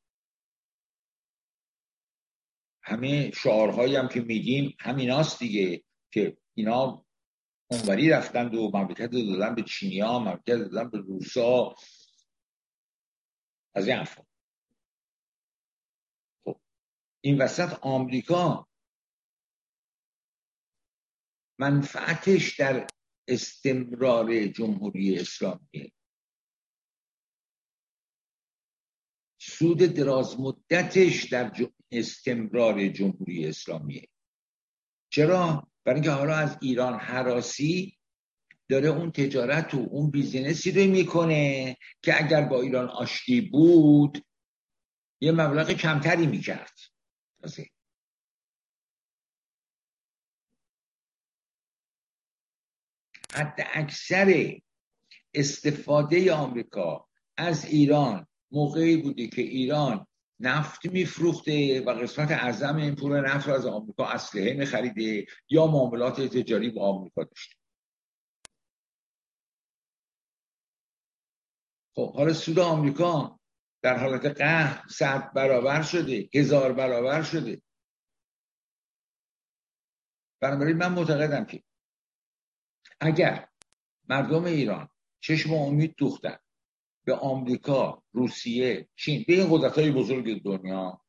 همه 2.88 3.32
شعارهایی 3.32 3.96
هم 3.96 4.08
که 4.08 4.22
میگیم 4.22 4.76
همیناست 4.80 5.40
دیگه 5.40 5.84
که 6.14 6.38
اینا 6.54 7.06
اونوری 7.72 8.10
رفتند 8.10 8.56
و 8.56 8.72
مملکت 8.74 9.12
دادن 9.12 9.56
به 9.56 9.64
چینیا 9.64 10.20
مملکت 10.20 10.46
دادن 10.48 10.90
به 10.90 10.98
روسا. 10.98 11.76
از 13.76 13.88
این 13.88 13.98
افراد 13.98 14.28
خب 16.46 16.62
این 17.22 17.42
وسط 17.42 17.80
آمریکا 17.82 18.68
منفعتش 21.60 22.60
در 22.60 22.88
استمرار 23.28 24.48
جمهوری 24.48 25.20
اسلامی. 25.20 25.94
سود 29.42 29.78
دراز 29.78 30.40
مدتش 30.40 31.24
در 31.24 31.50
استمرار 31.92 32.88
جمهوری 32.88 33.48
اسلامیه. 33.48 34.08
چرا؟ 35.10 35.68
برای 35.84 35.96
اینکه 35.96 36.12
حالا 36.12 36.36
از 36.36 36.58
ایران 36.62 37.00
حراسی 37.00 37.98
داره 38.70 38.88
اون 38.88 39.12
تجارت 39.12 39.74
و 39.74 39.78
اون 39.78 40.12
بیزینسی 40.12 40.72
رو 40.72 40.92
می‌کنه 40.92 41.78
که 42.02 42.24
اگر 42.24 42.42
با 42.42 42.62
ایران 42.62 42.90
آشتی 42.90 43.42
بود 43.42 44.26
یه 45.22 45.32
مبلغ 45.32 45.72
کمتری 45.72 46.28
می‌کرد. 46.28 46.74
حتی 53.34 53.64
اکثر 53.74 54.60
استفاده 55.34 56.34
آمریکا 56.34 57.08
از 57.38 57.66
ایران 57.66 58.28
موقعی 58.52 58.98
بوده 58.98 59.28
که 59.28 59.42
ایران 59.42 60.08
نفت 60.40 60.86
میفروخته 60.86 61.82
و 61.82 61.90
قسمت 61.90 62.32
اعظم 62.32 62.76
این 62.76 62.96
پول 62.96 63.20
نفت 63.20 63.48
رو 63.48 63.54
از 63.54 63.66
آمریکا 63.66 64.06
اسلحه 64.06 64.54
میخریده 64.54 65.26
یا 65.50 65.68
معاملات 65.68 66.22
تجاری 66.22 66.70
با 66.70 66.90
آمریکا 66.90 67.24
داشته. 67.24 67.56
خب 71.96 72.16
حالا 72.16 72.34
سود 72.34 72.60
آمریکا 72.60 73.40
در 73.82 73.98
حالت 73.98 74.26
قهر 74.26 74.88
صد 74.90 75.34
برابر 75.34 75.82
شده 75.82 76.30
هزار 76.34 76.74
برابر 76.74 77.24
شده. 77.24 77.62
بنابراین 80.42 80.78
من 80.78 80.94
معتقدم 80.94 81.46
که 81.46 81.64
اگر 83.00 83.50
مردم 84.10 84.44
ایران 84.44 84.90
چشم 85.20 85.54
امید 85.54 85.96
دوختن 85.98 86.40
به 87.08 87.16
آمریکا 87.16 88.04
روسیه 88.12 88.90
چین 88.96 89.26
به 89.28 89.34
این 89.34 89.48
قدرت 89.52 89.80
های 89.80 89.92
بزرگ 89.92 90.44
دنیا 90.44 91.02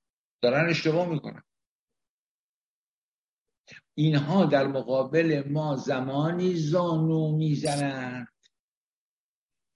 دارن 0.42 0.70
اشتباه 0.70 1.08
می‌کنن. 1.08 1.42
اینها 3.94 4.44
در 4.44 4.66
مقابل 4.66 5.48
ما 5.48 5.76
زمانی 5.76 6.54
زانو 6.54 7.36
می‌زنند 7.36 8.28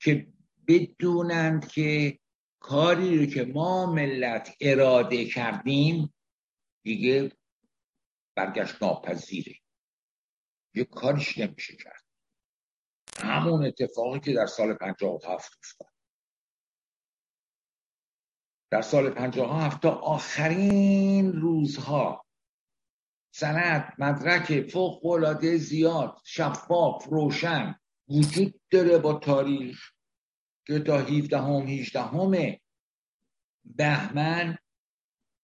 که 0.00 0.32
بدونند 0.68 1.68
که 1.68 2.18
کاری 2.60 3.18
رو 3.18 3.26
که 3.26 3.44
ما 3.44 3.92
ملت 3.94 4.56
اراده 4.60 5.24
کردیم 5.24 6.14
دیگه 6.84 7.32
برگشت 8.36 8.82
ناپذیره. 8.82 9.54
یه 10.74 10.84
کاریش 10.84 11.38
نمیشه 11.38 11.76
کرد. 11.76 12.02
همون 13.18 13.66
اتفاقی 13.66 14.20
که 14.20 14.32
در 14.32 14.46
سال 14.46 14.74
57 14.74 15.58
افتاد. 15.58 15.91
در 18.72 18.82
سال 18.82 19.10
57 19.10 19.82
تا 19.82 19.90
آخرین 19.90 21.32
روزها 21.32 22.24
سند 23.34 23.92
مدرک 23.98 24.70
فوق 24.70 25.06
العاده 25.06 25.56
زیاد 25.56 26.16
شفاف 26.24 27.04
روشن 27.04 27.74
وجود 28.08 28.60
داره 28.70 28.98
با 28.98 29.14
تاریخ 29.14 29.80
که 30.66 30.78
تا 30.78 30.98
17 30.98 31.38
هم 31.38 31.66
18 31.66 32.00
همه 32.02 32.60
بهمن 33.64 34.58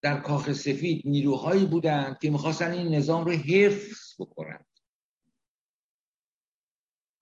در 0.02 0.20
کاخ 0.20 0.52
سفید 0.52 1.02
نیروهایی 1.04 1.66
بودند 1.66 2.18
که 2.18 2.30
می‌خواستن 2.30 2.70
این 2.70 2.94
نظام 2.94 3.24
رو 3.24 3.32
حفظ 3.32 4.14
بکنند. 4.18 4.66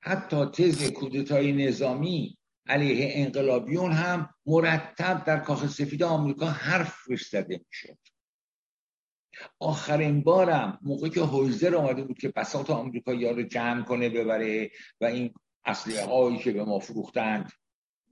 حتی 0.01 0.47
تز 0.47 0.93
کودتای 0.93 1.53
نظامی 1.53 2.36
علیه 2.67 3.13
انقلابیون 3.15 3.93
هم 3.93 4.35
مرتب 4.47 5.25
در 5.27 5.39
کاخ 5.39 5.67
سفید 5.67 6.03
آمریکا 6.03 6.47
حرف 6.47 6.97
زده 7.31 7.61
می‌شد. 7.69 7.99
آخرین 9.61 10.23
بارم 10.23 10.79
موقعی 10.83 11.11
که 11.11 11.21
هویزر 11.21 11.77
آمده 11.77 12.03
بود 12.03 12.19
که 12.19 12.29
بساط 12.29 12.71
آمریکا 12.71 13.13
رو 13.13 13.43
جمع 13.43 13.83
کنه 13.83 14.09
ببره 14.09 14.71
و 15.01 15.05
این 15.05 15.35
اصلی 15.65 15.97
هایی 15.97 16.39
که 16.39 16.53
به 16.53 16.65
ما 16.65 16.79
فروختند 16.79 17.53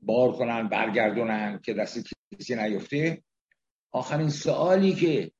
بار 0.03 0.33
کنن 0.33 0.69
برگردونن 0.69 1.61
که 1.65 1.75
دست 1.75 1.99
کسی 2.39 2.55
نیفته 2.55 3.25
آخرین 3.93 4.31
سوالی 4.31 4.95
که 4.95 5.33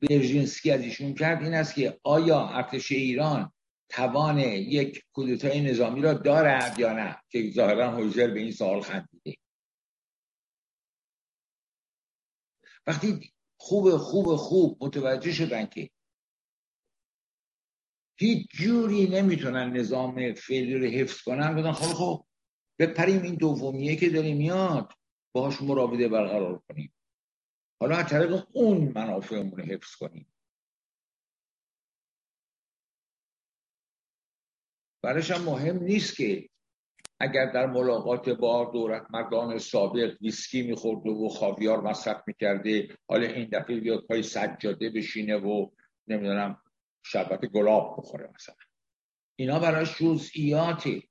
برژینسکی 0.00 0.70
از 0.70 0.80
ایشون 0.80 1.14
کرد 1.14 1.42
این 1.42 1.54
است 1.54 1.74
که 1.74 2.00
آیا 2.02 2.48
ارتش 2.48 2.92
ایران 2.92 3.52
توان 3.88 4.38
یک 4.38 5.04
کودتای 5.12 5.60
نظامی 5.60 6.00
را 6.00 6.12
دارد 6.12 6.78
یا 6.78 6.92
نه؟ 6.92 7.22
که 7.28 7.50
ظاهرا 7.50 7.90
هویزر 7.90 8.30
به 8.30 8.40
این 8.40 8.52
سوال 8.52 8.80
خندیده. 8.80 9.36
وقتی 12.86 13.32
خوب 13.56 13.96
خوب 13.96 14.36
خوب 14.36 14.84
متوجه 14.84 15.32
شدن 15.32 15.66
که 15.66 15.90
هیچ 18.18 18.48
جوری 18.50 19.08
نمی‌تونن 19.08 19.76
نظام 19.76 20.34
فعلی 20.34 20.74
رو 20.74 20.86
حفظ 20.86 21.22
کنن 21.22 21.54
بودن 21.54 21.72
خب 21.72 21.94
خب 21.94 22.24
بپریم 22.78 23.22
این 23.22 23.34
دومیه 23.34 23.96
که 23.96 24.10
داره 24.10 24.34
میاد 24.34 24.92
باهاش 25.32 25.62
مراوده 25.62 26.08
برقرار 26.08 26.62
کنیم. 26.68 26.92
حالا 27.80 27.96
از 27.96 28.06
طریق 28.06 28.46
اون 28.52 28.92
منافعمون 28.94 29.60
حفظ 29.60 29.94
کنیم. 29.94 30.26
برایش 35.02 35.30
هم 35.30 35.42
مهم 35.42 35.82
نیست 35.82 36.16
که 36.16 36.48
اگر 37.20 37.52
در 37.52 37.66
ملاقات 37.66 38.28
با 38.28 38.70
دولت 38.72 39.06
مردان 39.10 39.58
سابق 39.58 40.16
ویسکی 40.20 40.62
میخورده 40.62 41.10
و 41.10 41.28
خاویار 41.28 41.80
مصرف 41.80 42.22
می‌کرده 42.26 42.88
حالا 43.08 43.26
این 43.26 43.48
دفعه 43.52 43.80
بیاد 43.80 44.06
پای 44.06 44.22
سجاده 44.22 44.90
بشینه 44.90 45.36
و 45.36 45.70
نمی‌دونم 46.08 46.62
شربت 47.02 47.46
گلاب 47.46 47.94
بخوره 47.98 48.30
مثلا. 48.34 48.54
اینا 49.36 49.58
براش 49.58 49.98
جزئیاته 50.02 51.02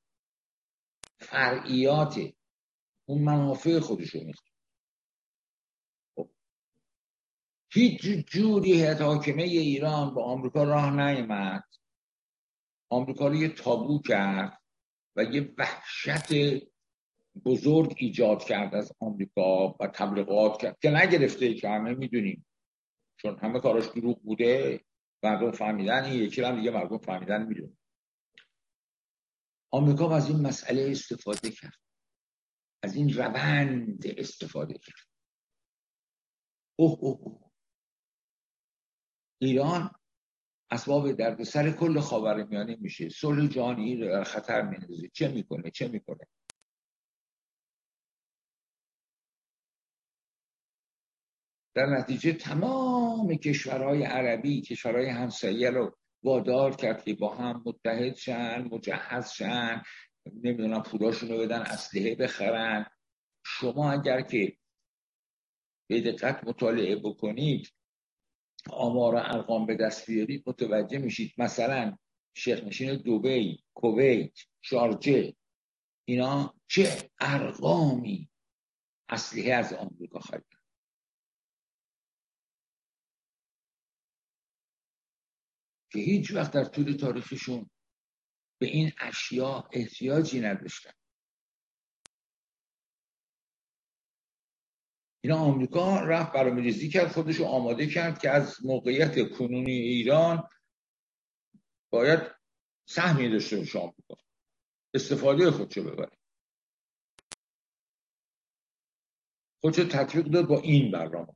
فرعیات 1.19 2.19
اون 3.05 3.21
منافع 3.21 3.79
خودش 3.79 4.09
رو 4.09 4.23
می‌خواد 4.23 4.47
خب. 6.15 6.29
هیچ 7.73 8.01
جوری 8.27 8.83
حاکمه 8.83 9.43
ایران 9.43 10.13
با 10.13 10.23
آمریکا 10.23 10.63
راه 10.63 10.95
نیامد 10.95 11.63
آمریکا 12.89 13.27
رو 13.27 13.35
یه 13.35 13.49
تابو 13.49 14.01
کرد 14.01 14.61
و 15.15 15.23
یه 15.23 15.53
وحشت 15.57 16.33
بزرگ 17.45 17.95
ایجاد 17.97 18.43
کرد 18.43 18.75
از 18.75 18.91
آمریکا 18.99 19.67
و 19.79 19.87
تبلیغات 19.87 20.61
کرد 20.61 20.79
که 20.81 20.89
نگرفته 20.89 21.53
که 21.53 21.69
همه 21.69 21.93
می‌دونیم. 21.93 22.45
چون 23.17 23.39
همه 23.39 23.59
کاراش 23.59 23.85
دروغ 23.87 24.21
بوده 24.21 24.81
مردم 25.23 25.51
فهمیدن 25.51 26.03
این 26.03 26.23
یکی 26.23 26.41
هم 26.41 26.55
دیگه 26.55 26.71
مردم 26.71 26.97
فهمیدن 26.97 27.45
می‌دونیم 27.45 27.79
آمریکا 29.71 30.15
از 30.15 30.29
این 30.29 30.41
مسئله 30.41 30.91
استفاده 30.91 31.51
کرد. 31.51 31.79
از 32.83 32.95
این 32.95 33.13
روند 33.13 34.03
استفاده 34.17 34.73
کرد. 34.73 35.07
اوه 36.75 36.99
اوه. 36.99 37.51
ایران 39.41 39.91
اسباب 40.71 41.11
دردسر 41.11 41.71
کل 41.71 41.99
خاور 41.99 42.43
میانه 42.43 42.77
میشه. 42.79 43.09
صلح 43.09 43.47
جهانی 43.47 43.95
رو 43.95 44.07
در 44.07 44.23
خطر 44.23 44.61
میندازه. 44.61 45.09
چه 45.13 45.27
می‌کنه؟ 45.27 45.71
چه 45.71 45.87
می‌کنه؟ 45.87 46.27
در 51.75 51.85
نتیجه 51.85 52.33
تمام 52.33 53.35
کشورهای 53.35 54.03
عربی 54.03 54.61
کشورهای 54.61 55.09
همسایه 55.09 55.69
رو 55.69 55.97
وادار 56.23 56.75
کرد 56.75 57.03
که 57.03 57.13
با 57.13 57.35
هم 57.35 57.63
متحد 57.65 58.15
شن 58.15 58.67
مجهز 58.71 59.31
شن 59.31 59.81
نمی‌دونم 60.33 60.83
پولاشون 60.83 61.29
رو 61.29 61.37
بدن 61.37 61.61
اسلحه 61.61 62.15
بخرن. 62.15 62.85
شما 63.45 63.91
اگر 63.91 64.21
که 64.21 64.57
به 65.89 66.01
دقت 66.01 66.43
مطالعه 66.43 66.95
بکنید 66.95 67.76
آمار 68.71 69.15
و 69.15 69.17
ارقام 69.17 69.65
به 69.65 69.75
دست 69.75 70.11
بیارید 70.11 70.43
متوجه 70.47 70.97
میشید 70.97 71.33
مثلا 71.37 71.97
شیخ 72.33 72.63
نشین 72.63 72.95
دوبی 72.95 73.63
کویت 73.73 74.39
شارجه 74.61 75.33
اینا 76.05 76.53
چه 76.67 77.11
ارقامی 77.19 78.29
اسلحه 79.09 79.53
از 79.53 79.73
آمریکا 79.73 80.19
خریدن 80.19 80.57
که 85.91 85.99
هیچ 85.99 86.31
وقت 86.31 86.51
در 86.51 86.63
طول 86.63 86.93
تاریخشون 86.93 87.69
به 88.59 88.67
این 88.67 88.91
اشیا 88.99 89.69
احتیاجی 89.71 90.39
نداشتن. 90.39 90.91
اینا 95.27 95.39
آمریکا 95.39 95.99
رفت 95.99 96.31
برنامه‌ریزی 96.31 96.89
کرد 96.89 97.11
خودش 97.11 97.35
رو 97.35 97.45
آماده 97.45 97.87
کرد 97.87 98.19
که 98.19 98.29
از 98.29 98.65
موقعیت 98.65 99.31
کنونی 99.31 99.71
ایران 99.71 100.49
باید 101.89 102.19
سهمی 102.85 103.29
داشته 103.29 103.57
باشه 103.57 103.79
آمریکا. 103.79 104.15
استفاده 104.93 105.51
خودشو 105.51 105.83
ببره. 105.83 106.17
خودشو 109.61 109.83
تطبیق 109.83 110.25
داد 110.25 110.47
با 110.47 110.59
این 110.59 110.91
برنامه. 110.91 111.33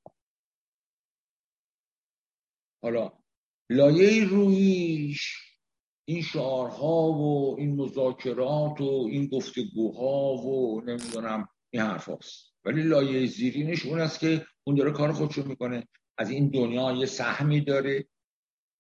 حالا 2.84 3.12
لایه 3.69 4.25
رویش 4.25 5.38
این 6.06 6.21
شعارها 6.21 7.12
و 7.12 7.56
این 7.60 7.75
مذاکرات 7.75 8.82
و 8.82 9.08
این 9.12 9.27
گفتگوها 9.27 10.34
و 10.34 10.82
نمی‌دونم 10.82 11.49
این 11.69 11.82
حرف 11.82 12.10
هست. 12.10 12.51
ولی 12.65 12.84
لایه 12.84 13.28
زیرینش 13.28 13.86
اون 13.86 14.00
است 14.00 14.19
که 14.19 14.45
اون 14.63 14.76
داره 14.76 14.91
کار 14.91 15.12
خودشو 15.12 15.47
می‌کنه. 15.47 15.88
از 16.17 16.30
این 16.30 16.50
دنیا 16.50 16.91
یه 16.91 17.06
سهمی 17.06 17.62
داره. 17.62 18.08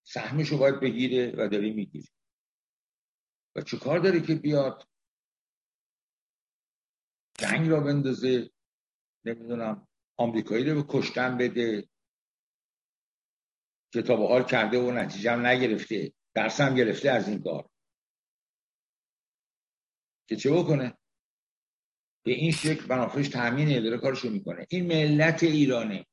سهمشو 0.03 0.57
باید 0.57 0.79
بگیره 0.79 1.31
و 1.37 1.47
داره 1.47 1.73
می‌گیره. 1.73 2.07
و 3.55 3.61
چه 3.61 3.77
کار 3.77 3.99
داره 3.99 4.21
که 4.21 4.35
بیاد؟ 4.35 4.87
جنگ 7.39 7.69
را 7.69 7.79
بندازه. 7.79 8.51
نمی‌دونم 9.25 9.87
آمریکایی 10.17 10.69
رو 10.69 10.83
به 10.83 10.87
کشتن 10.89 11.37
بده. 11.37 11.89
که 13.93 14.01
تا 14.01 14.15
حال 14.15 14.43
کرده 14.43 14.79
و 14.79 14.91
نتیجه 14.91 15.35
نگرفته. 15.35 16.13
درس 16.35 16.61
هم 16.61 16.75
گرفته 16.75 17.09
از 17.09 17.29
این 17.29 17.43
کار. 17.43 17.69
که 20.27 20.35
چه 20.35 20.51
بکنه؟ 20.51 20.97
به 22.23 22.31
این 22.31 22.51
شکل 22.51 22.87
بنافش 22.87 23.27
تامین 23.27 23.83
داره 23.83 23.97
کارشو 23.97 24.29
می‌کنه. 24.29 24.65
این 24.69 24.87
ملت 24.87 25.43
ایرانه. 25.43 26.05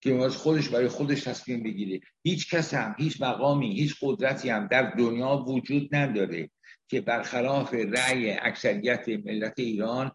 که 0.00 0.14
از 0.14 0.36
خودش 0.36 0.68
برای 0.68 0.88
خودش 0.88 1.22
تصمیم 1.22 1.62
بگیره. 1.62 2.00
هیچ 2.22 2.54
کس 2.54 2.74
هم 2.74 2.94
هیچ 2.98 3.22
مقامی 3.22 3.80
هیچ 3.80 3.96
قدرتی 4.02 4.50
هم 4.50 4.66
در 4.66 4.90
دنیا 4.90 5.36
وجود 5.36 5.94
نداره 5.94 6.50
که 6.88 7.00
برخلاف 7.00 7.74
رأی 7.74 8.30
اکثریت 8.30 9.08
ملت 9.08 9.58
ایران 9.58 10.12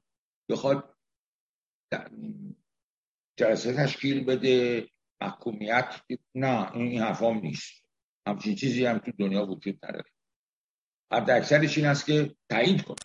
بخواد 0.49 0.95
جلسه 3.37 3.73
تشکیل 3.73 4.23
بده 4.23 4.87
محکومیت 5.21 6.01
نه 6.35 6.75
این 6.75 7.01
حرفام 7.01 7.37
نیست. 7.37 7.83
همچین 8.27 8.55
چیزی 8.55 8.85
هم 8.85 8.97
تو 8.97 9.11
دنیا 9.19 9.45
وجود 9.45 9.85
نداره. 9.85 10.12
حد 11.13 11.29
اکثرش 11.29 11.77
این 11.77 11.87
است 11.87 12.05
که 12.05 12.35
تایید 12.49 12.81
کنه. 12.81 12.95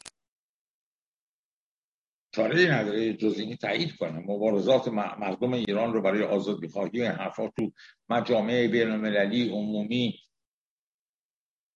چاره 2.35 2.75
نداره 2.75 3.13
جز 3.13 3.39
اینی 3.39 3.57
تایید 3.57 3.97
کنه. 3.97 4.19
مبارزات 4.19 4.89
مردم 4.89 5.53
ایران 5.53 5.93
رو 5.93 6.03
برای 6.03 6.23
آزادی 6.23 6.69
خواهی 6.69 7.05
حرفا 7.05 7.49
تو 7.49 7.73
مجامع 8.09 8.67
بین 8.67 8.91
المللی 8.91 9.49
عمومی 9.49 10.19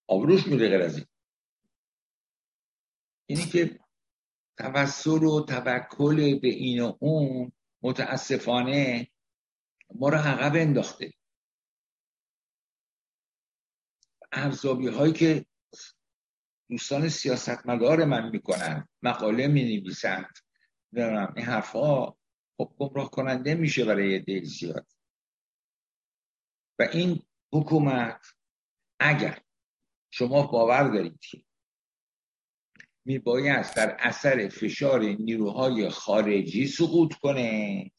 آبروش 0.06 0.46
میره 0.46 0.68
غیر 0.68 0.82
از 0.82 0.96
این. 0.96 1.06
اینی 3.26 3.44
که 3.44 3.80
توسل 4.58 5.22
و 5.22 5.44
توکل 5.44 6.38
به 6.38 6.48
این 6.48 6.82
و 6.82 6.96
اون 7.00 7.52
متاسفانه 7.82 9.08
ما 9.94 10.08
رو 10.08 10.16
عقب 10.16 10.56
انداخته. 10.56 11.12
ارزابی 14.32 14.88
هایی 14.88 15.12
که 15.12 15.46
دوستان 16.70 17.08
سیاستمدار 17.08 18.04
من 18.04 18.28
می‌کنن 18.30 18.88
مقاله 19.02 19.46
می 19.46 19.64
نویسند 19.64 20.38
این 20.92 21.44
حرفها 21.44 22.16
خب 22.56 22.74
گمراه 22.78 23.10
کننده 23.10 23.54
میشه 23.54 23.84
برای 23.84 24.18
دل 24.18 24.44
زیاد. 24.44 24.86
و 26.78 26.88
این 26.92 27.22
حکومت 27.52 28.26
اگر 29.00 29.42
شما 30.10 30.46
باور 30.46 30.88
دارید 30.88 31.18
که 31.20 31.44
میباید 33.04 33.74
در 33.76 33.96
اثر 33.98 34.48
فشار 34.48 35.02
نیروهای 35.02 35.88
خارجی 35.88 36.66
سقوط 36.66 37.14
کنه 37.14 37.90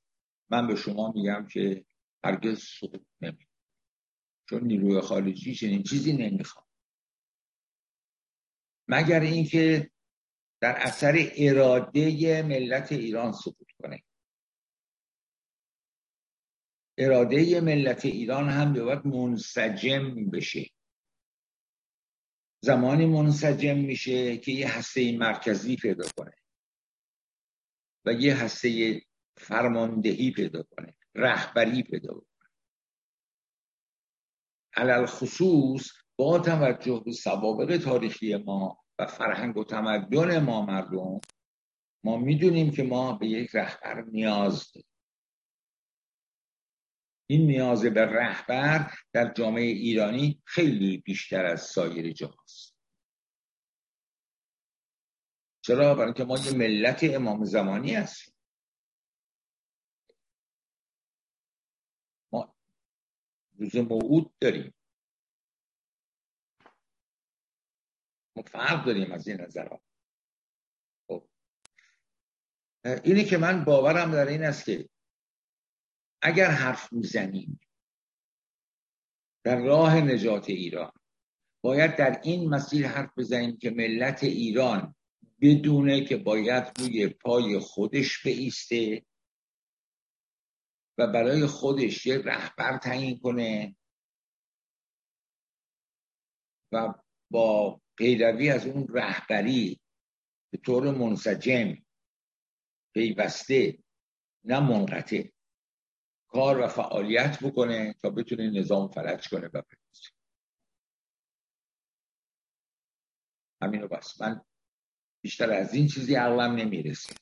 من 0.49 0.67
به 0.67 0.75
شما 0.75 1.11
میگم 1.11 1.47
که 1.51 1.85
هرگز 2.23 2.63
سقوط 2.63 3.01
نمی 3.21 3.47
چون 4.49 4.63
نیروی 4.63 5.01
خارجی 5.01 5.55
چنین 5.55 5.83
چیزی 5.83 6.13
نمی‌خواد. 6.13 6.72
مگر 8.87 9.19
اینکه 9.19 9.91
در 10.61 10.75
اثر 10.77 11.13
اراده 11.37 12.43
ملت 12.43 12.91
ایران 12.91 13.31
سقوط 13.31 13.67
کنه. 13.81 14.03
اراده 16.97 17.61
ملت 17.61 18.05
ایران 18.05 18.49
هم 18.49 18.73
باید 18.73 19.07
منسجم 19.07 20.29
بشه. 20.29 20.69
زمانی 22.63 23.05
منسجم 23.05 23.77
میشه 23.77 24.37
که 24.37 24.51
یه 24.51 24.77
هسته 24.77 25.17
مرکزی 25.17 25.75
پیدا 25.75 26.05
کنه 26.17 26.33
و 28.05 28.11
یه 28.13 28.35
هسته 28.35 29.01
فرماندهی 29.37 30.31
پیدا 30.31 30.63
کنه 30.63 30.95
رهبری 31.15 31.83
پیدا 31.83 32.13
کنه 32.13 32.49
علل 34.73 35.05
خصوص 35.05 36.02
با 36.23 36.39
توجه 36.39 37.01
به 37.05 37.11
سوابق 37.11 37.77
تاریخی 37.77 38.35
ما 38.35 38.83
و 38.99 39.07
فرهنگ 39.07 39.57
و 39.57 39.63
تمدن 39.63 40.39
ما 40.39 40.65
مردم 40.65 41.21
ما 42.03 42.17
می‌دونیم 42.17 42.71
که 42.71 42.83
ما 42.83 43.13
به 43.13 43.27
یک 43.27 43.49
رهبر 43.53 44.01
نیاز 44.01 44.71
داریم. 44.71 44.89
این 47.29 47.47
نیاز 47.47 47.85
به 47.85 48.05
رهبر 48.05 48.93
در 49.13 49.33
جامعه 49.33 49.63
ایرانی 49.63 50.41
خیلی 50.45 50.97
بیشتر 50.97 51.45
از 51.45 51.61
سایر 51.61 52.13
جاست 52.13 52.75
چرا؟ 55.61 55.93
برای 55.95 56.05
اینکه 56.05 56.23
ما 56.23 56.37
یه 56.37 56.53
ملت 56.57 57.03
امام 57.03 57.43
زمانی 57.43 57.93
هستیم. 57.93 58.33
ما 62.31 62.55
روز 63.57 63.75
موعود 63.75 64.33
داریم. 64.39 64.73
ما 68.35 68.43
داریم 68.85 69.11
از 69.11 69.27
این 69.27 69.41
نظرها 69.41 69.81
خب. 71.07 71.27
اینی 73.03 73.25
که 73.25 73.37
من 73.37 73.63
باورم 73.65 74.11
در 74.11 74.27
این 74.27 74.43
است 74.43 74.65
که 74.65 74.89
اگر 76.21 76.51
حرف 76.51 76.93
می‌زنیم 76.93 77.59
در 79.43 79.61
راه 79.61 80.01
نجات 80.01 80.49
ایران 80.49 80.91
باید 81.63 81.95
در 81.95 82.21
این 82.23 82.49
مسیر 82.49 82.87
حرف 82.87 83.17
بزنیم 83.17 83.57
که 83.57 83.69
ملت 83.69 84.23
ایران 84.23 84.95
بدونه 85.41 86.05
که 86.05 86.17
باید 86.17 86.79
روی 86.79 87.07
پای 87.07 87.59
خودش 87.59 88.23
بیسته 88.23 89.05
و 90.97 91.07
برای 91.07 91.45
خودش 91.45 92.05
یه 92.05 92.17
رهبر 92.17 92.77
تعیین 92.77 93.19
کنه 93.19 93.75
و 96.71 96.93
با 97.31 97.82
پیروی 97.97 98.49
از 98.49 98.67
اون 98.67 98.87
رهبری 98.89 99.79
به 100.51 100.57
طور 100.57 100.91
منسجم 100.91 101.75
پیوسته 102.93 103.77
نه 104.43 104.59
منقطع. 104.59 105.23
کار 106.27 106.59
و 106.59 106.67
فعالیت 106.67 107.43
بکنه 107.43 107.93
تا 107.93 108.09
بتونه 108.09 108.49
نظام 108.49 108.87
فلج 108.87 109.29
کنه 109.29 109.49
و 109.53 109.61
همینو 113.61 113.87
بس. 113.87 114.21
من 114.21 114.41
بیشتر 115.23 115.51
از 115.51 115.73
این 115.73 115.87
چیزی 115.87 116.15
عقلم 116.15 116.55
نمی‌رسه. 116.55 117.15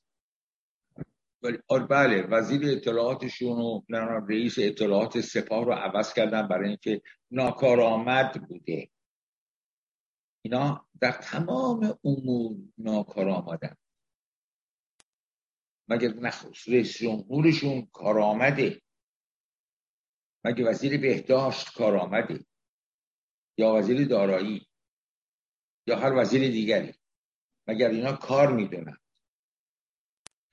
آره، 1.68 1.86
بله 1.86 2.22
وزیر 2.22 2.62
اطلاعاتشون 2.66 3.58
و 3.60 3.82
رئیس 4.30 4.56
اطلاعات 4.60 5.22
سپاه 5.22 5.66
رو 5.66 5.74
عوض 5.74 6.14
کردن 6.14 6.48
برای 6.48 6.68
اینکه 6.68 7.02
ناکارآمد 7.32 8.48
بوده. 8.48 8.90
اینا 10.42 10.90
در 11.02 11.12
تمام 11.12 12.00
امور 12.04 12.58
ناکارآمدن 12.78 13.76
مگه 15.88 16.08
نخست 16.08 16.70
رئیس 16.70 16.98
جمهورشون 16.98 17.86
کارآمده 17.86 18.82
مگه 20.46 20.66
وزیر 20.70 21.02
بهداشت 21.02 21.74
کارآمده 21.74 22.46
یا 23.58 23.74
وزیر 23.74 24.08
دارایی؟ 24.08 24.68
یا 25.88 26.00
هر 26.00 26.14
وزیر 26.14 26.52
دیگری؟ 26.52 26.94
مگر 27.68 27.90
اینا 27.90 28.14
کار 28.14 28.54
می‌دونن؟ 28.54 28.98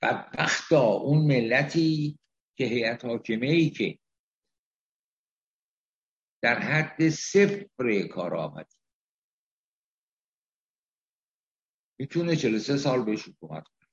بدبختا 0.01 0.83
اون 0.83 1.27
ملتی 1.27 2.19
که 2.57 2.65
هیئت 2.65 3.05
حاکمه 3.05 3.47
ای 3.47 3.69
که 3.69 3.99
در 6.41 6.59
حد 6.59 7.09
صفر 7.09 8.07
کار 8.07 8.35
آمد 8.35 8.78
می‌تونه 11.99 12.35
43 12.35 12.77
سال 12.77 13.05
بهش 13.05 13.27
حکومت 13.27 13.63
کنه 13.67 13.89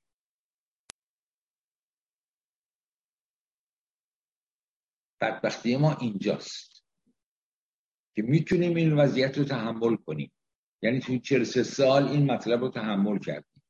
بدبختی 5.21 5.77
ما 5.77 5.95
اینجاست 5.95 6.85
که 8.15 8.23
می‌تونیم 8.23 8.77
این 8.77 8.93
وضعیت 8.93 9.39
رو 9.39 9.45
تحمل 9.45 9.97
کنیم 9.97 10.33
یعنی 10.83 11.01
توی 11.01 11.21
43 11.21 11.63
سال 11.63 12.09
این 12.09 12.33
مطلب 12.33 12.61
رو 12.61 12.69
تحمل 12.71 13.19
کردیم 13.19 13.63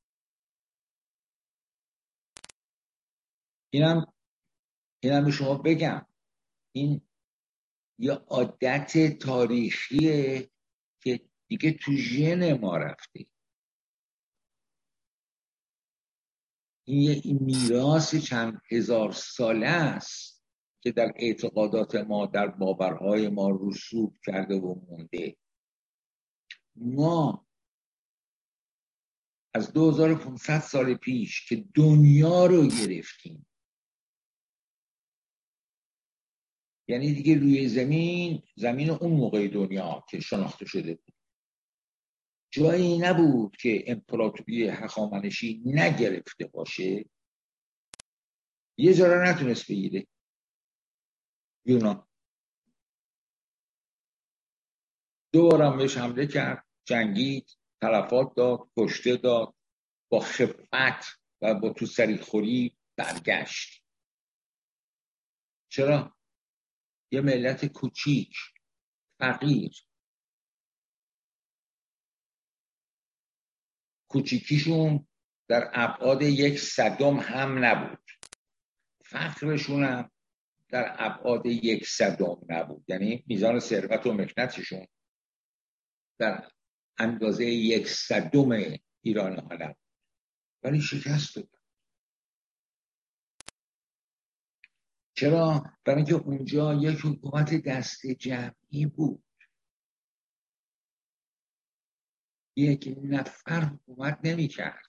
اینم 3.70 4.12
اینم 5.02 5.24
به 5.24 5.30
شما 5.30 5.54
بگم 5.54 6.06
این 6.72 7.00
یه 7.98 8.12
عادت 8.12 9.18
تاریخیه 9.18 10.50
که 11.02 11.20
دیگه 11.48 11.72
تو 11.72 11.92
ژن 11.92 12.60
ما 12.60 12.76
رفته 12.76 13.26
این 16.88 17.02
یه 17.02 17.32
میراث 17.40 18.14
چند 18.14 18.60
هزار 18.70 19.12
ساله 19.12 19.66
است 19.66 20.44
که 20.80 20.92
در 20.92 21.12
اعتقادات 21.16 21.94
ما 21.94 22.26
در 22.26 22.46
باورهای 22.46 23.28
ما 23.28 23.58
رسوب 23.60 24.16
کرده 24.26 24.54
و 24.54 24.74
مونده. 24.88 25.36
ما 26.76 27.46
از 29.54 29.72
2500 29.72 30.60
سال 30.60 30.94
پیش 30.94 31.48
که 31.48 31.64
دنیا 31.74 32.46
رو 32.46 32.66
گرفتیم 32.66 33.46
یعنی 36.88 37.14
دیگه 37.14 37.38
روی 37.38 37.68
زمین 37.68 38.42
زمین 38.56 38.90
اون 38.90 39.12
موقع 39.12 39.48
دنیا 39.48 40.04
که 40.10 40.20
شناخته 40.20 40.64
شده 40.64 40.94
بود. 40.94 41.15
جایی 42.56 42.98
نبود 42.98 43.56
که 43.56 43.84
امپراتوری 43.86 44.68
هخامنشی 44.68 45.62
نگرفته 45.64 46.46
باشه. 46.46 47.04
یه 48.78 48.94
جا 48.94 49.22
نتونست 49.24 49.70
بگیره. 49.70 50.06
یونان. 51.64 52.06
دوبارم 55.32 55.76
بهش 55.76 55.96
حمله 55.96 56.26
کرد 56.26 56.66
جنگید 56.84 57.58
تلفات 57.80 58.34
داد 58.34 58.70
کشته 58.76 59.16
داد 59.16 59.54
با 60.08 60.20
خفت 60.20 61.20
و 61.42 61.54
با 61.54 61.70
تو 61.70 61.86
خوری 62.22 62.76
برگشت. 62.96 63.82
چرا؟ 65.68 66.16
یه 67.12 67.20
ملت 67.20 67.66
کوچیک 67.66 68.36
فقیر. 69.20 69.85
کوچیکیشون 74.16 75.06
در 75.48 75.70
ابعاد 75.72 76.22
یک 76.22 76.58
صدم 76.58 77.16
هم 77.16 77.64
نبود. 77.64 77.98
فخرشون 79.04 79.84
هم 79.84 80.10
در 80.68 80.96
ابعاد 80.98 81.46
یک 81.46 81.88
صدم 81.88 82.38
نبود. 82.48 82.84
یعنی 82.88 83.24
میزان 83.26 83.60
ثروت 83.60 84.06
و 84.06 84.12
مکنتشون 84.12 84.86
در 86.18 86.50
اندازه 86.98 87.44
یک 87.44 87.88
صدم 87.88 88.50
ایران 89.02 89.38
ها 89.38 89.54
نبود 89.54 89.76
ولی 90.62 90.80
شکست 90.80 91.36
داد. 91.36 91.48
چرا؟ 95.16 95.64
برای 95.84 95.96
اینکه 95.96 96.14
اونجا 96.14 96.74
یک 96.74 96.98
حکومت 97.04 97.54
دست 97.54 98.06
جمعی 98.06 98.86
بود. 98.86 99.25
یک 102.56 102.98
نفر 103.02 103.60
حکومت 103.60 104.18
نمی 104.24 104.48
کرد 104.48 104.86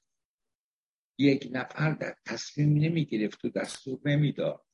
یک 1.20 1.50
نفر 1.52 1.92
در 1.92 2.16
تصمیم 2.26 2.74
نمی 2.74 3.06
گرفت 3.06 3.46
و 3.46 3.50
دستور 3.50 4.00
نمی‌داد. 4.06 4.66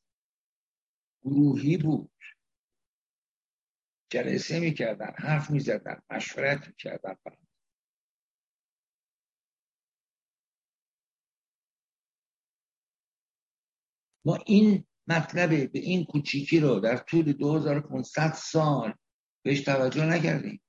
گروهی 1.24 1.78
بود. 1.78 2.12
جلسه 4.10 4.60
می‌کردن 4.60 5.14
حرف 5.18 5.52
می‌زدن 5.52 6.02
مشورت 6.10 6.68
می‌کردن. 6.68 7.16
ما 14.26 14.36
این 14.46 14.86
مطلب 15.08 15.72
به 15.72 15.80
این 15.80 16.06
کوچیکی 16.06 16.60
رو 16.60 16.80
در 16.80 16.98
طول 16.98 17.34
2500 17.34 18.34
سال 18.34 18.94
بهش 19.46 19.62
توجه 19.62 20.06
نکردیم. 20.06 20.62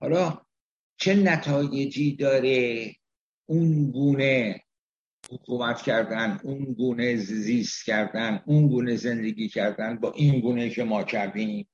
حالا 0.00 0.40
چه 0.96 1.14
نتایجی 1.14 2.16
داره 2.16 2.92
اون 3.46 3.90
گونه 3.90 4.62
حکومت 5.32 5.82
کردن 5.82 6.40
اون 6.42 6.64
گونه 6.64 7.16
زیست 7.16 7.84
کردن 7.84 8.42
اون 8.46 8.68
گونه 8.68 8.96
زندگی 8.96 9.48
کردن 9.48 9.96
با 9.96 10.12
این 10.12 10.40
گونه 10.40 10.70
که 10.70 10.84
ما 10.84 11.02
کردیم؟ 11.02 11.68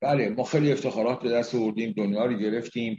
بله 0.00 0.28
ما 0.28 0.44
خیلی 0.44 0.72
افتخارات 0.72 1.22
به 1.22 1.30
دست 1.30 1.54
آوردیم 1.54 1.92
دنیا 1.92 2.26
رو 2.26 2.38
گرفتیم 2.38 2.98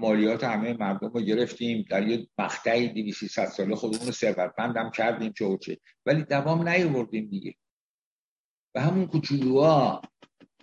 مالیات 0.00 0.44
همه 0.44 0.72
مردم 0.72 1.08
رو 1.08 1.20
گرفتیم 1.20 1.84
در 1.90 2.08
یه 2.08 2.26
مقطعی 2.38 2.88
200 2.88 3.46
ساله 3.46 3.74
خودمون 3.74 4.06
رو 4.06 4.12
ثروتمند 4.12 4.76
هم 4.76 4.90
کردیم 4.90 5.32
چه 5.32 5.58
چه. 5.62 5.78
ولی 6.06 6.24
دوام 6.24 6.68
نیاوردیم 6.68 7.26
دیگه. 7.26 7.54
و 8.74 8.80
همون 8.80 9.06
کوچولوها 9.06 10.02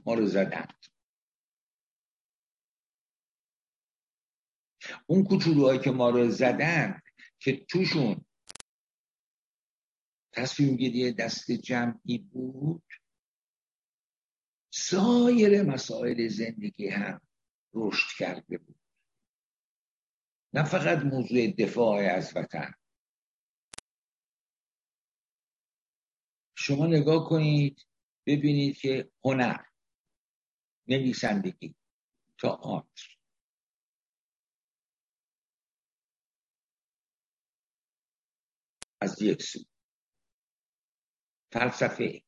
ما 0.05 0.13
رو 0.13 0.25
زدند. 0.25 0.90
اون 5.12 5.24
کوچولوهایی 5.24 5.80
که 5.80 5.91
ما 5.91 6.10
رو 6.10 6.30
زدن 6.30 7.02
که 7.39 7.65
توشون 7.65 8.26
تصمیم 10.32 10.76
گیری 10.76 11.12
دست 11.12 11.52
جمعی 11.52 12.17
بود 12.17 12.84
سایر 14.74 15.63
مسائل 15.63 16.28
زندگی 16.28 16.88
هم 16.88 17.21
رشد 17.74 18.17
کرده 18.17 18.58
بود. 18.58 18.80
نه 20.54 20.63
فقط 20.63 20.97
موضوع 20.97 21.47
دفاع 21.47 22.15
از 22.15 22.32
وطن 22.36 22.74
شما 26.56 26.88
نگاه 26.88 27.30
کنید 27.30 27.88
ببینید 28.26 28.78
که 28.78 29.12
هنر 29.24 29.63
نویسندگی 30.88 31.76
تئاتر. 32.39 33.20
از 39.01 39.21
یک 39.21 39.43
سو. 39.43 39.59
فلسفه 41.51 42.21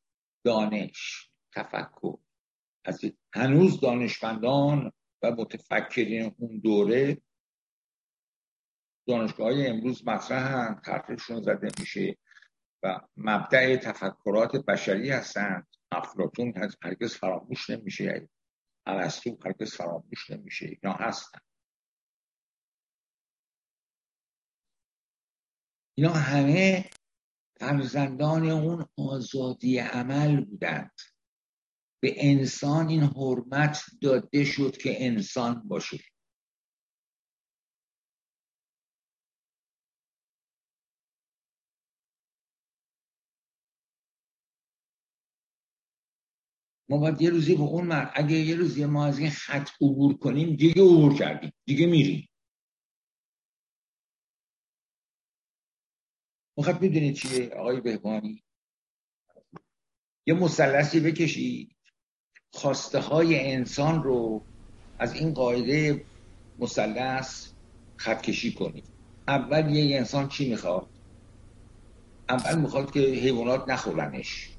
دانش 0.44 1.30
تفکر. 1.52 2.16
از 2.84 3.00
هنوز 3.34 3.80
دانشمندان 3.80 4.92
و 5.22 5.30
متفکرین 5.30 6.34
اون 6.38 6.58
دوره 6.58 7.22
دانشگاه 9.08 9.46
های 9.46 9.66
امروز 9.66 10.08
مطرح 10.08 10.80
طرحشون 10.80 11.42
زده 11.42 11.68
میشه 11.80 12.18
و 12.82 13.00
مبدع 13.16 13.76
تفکرات 13.76 14.56
بشری 14.56 15.10
هستند. 15.10 15.66
افلاتون 15.90 16.54
هرگز 16.82 17.16
فراموش 17.16 17.70
نمیشه. 17.70 18.28
ارسطو 18.86 19.38
هرگز 19.44 19.74
فراموش 19.74 20.30
نمیشه. 20.30 20.66
اینا 20.82 20.94
هستن. 20.94 21.38
اینا 25.94 26.12
همه 26.12 26.90
فرزندان 27.60 28.50
اون 28.50 28.86
آزادی 28.96 29.78
عمل 29.78 30.44
بودند. 30.44 31.00
به 32.02 32.14
انسان 32.16 32.88
این 32.88 33.02
حرمت 33.02 33.82
داده 34.00 34.44
شد 34.44 34.76
که 34.76 35.06
انسان 35.06 35.68
باشه. 35.68 35.98
ما 46.88 46.98
باید 46.98 47.22
یه 47.22 47.30
روزی 47.30 47.54
به 47.54 47.62
اون 47.62 47.86
مرد 47.86 48.12
اگه 48.14 48.36
یه 48.36 48.56
روزی 48.56 48.84
ما 48.84 49.06
از 49.06 49.18
این 49.18 49.30
خط 49.30 49.68
عبور 49.80 50.18
کنیم 50.18 50.56
دیگه 50.56 50.82
عبور 50.82 51.18
کردیم 51.18 51.52
دیگه 51.64 51.86
میریم. 51.86 52.28
مخاطب 56.56 56.82
می‌دونید 56.82 57.14
چیه 57.14 57.48
آقای 57.48 57.80
بهبانی 57.80 58.44
یه 60.26 60.34
مثلثی 60.34 61.00
بکشید 61.00 61.76
خواسته 62.52 62.98
های 62.98 63.52
انسان 63.52 64.02
رو 64.02 64.42
از 64.98 65.14
این 65.14 65.34
قاعده 65.34 66.04
مثلث 66.58 67.48
خط 67.96 68.22
کشی 68.22 68.52
کنید 68.52 68.84
اول 69.28 69.70
یه 69.70 69.98
انسان 69.98 70.28
چی 70.28 70.50
می‌خواد؟ 70.50 70.88
اول 72.28 72.60
می‌خواد 72.60 72.92
که 72.92 73.00
حیوانات 73.00 73.68
نخورنش. 73.68 74.50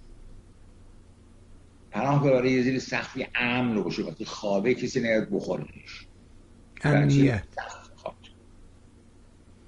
پناه 1.91 2.23
ببره 2.23 2.51
یه 2.51 2.61
زیر 2.61 2.79
سخفی 2.79 3.27
امن 3.35 3.75
رو 3.75 3.83
باشه 3.83 4.03
وقتی 4.03 4.25
خوابه 4.25 4.75
کسی 4.75 5.01
نیاد 5.01 5.29
بخورنش. 5.29 6.07
امنیت. 6.83 7.43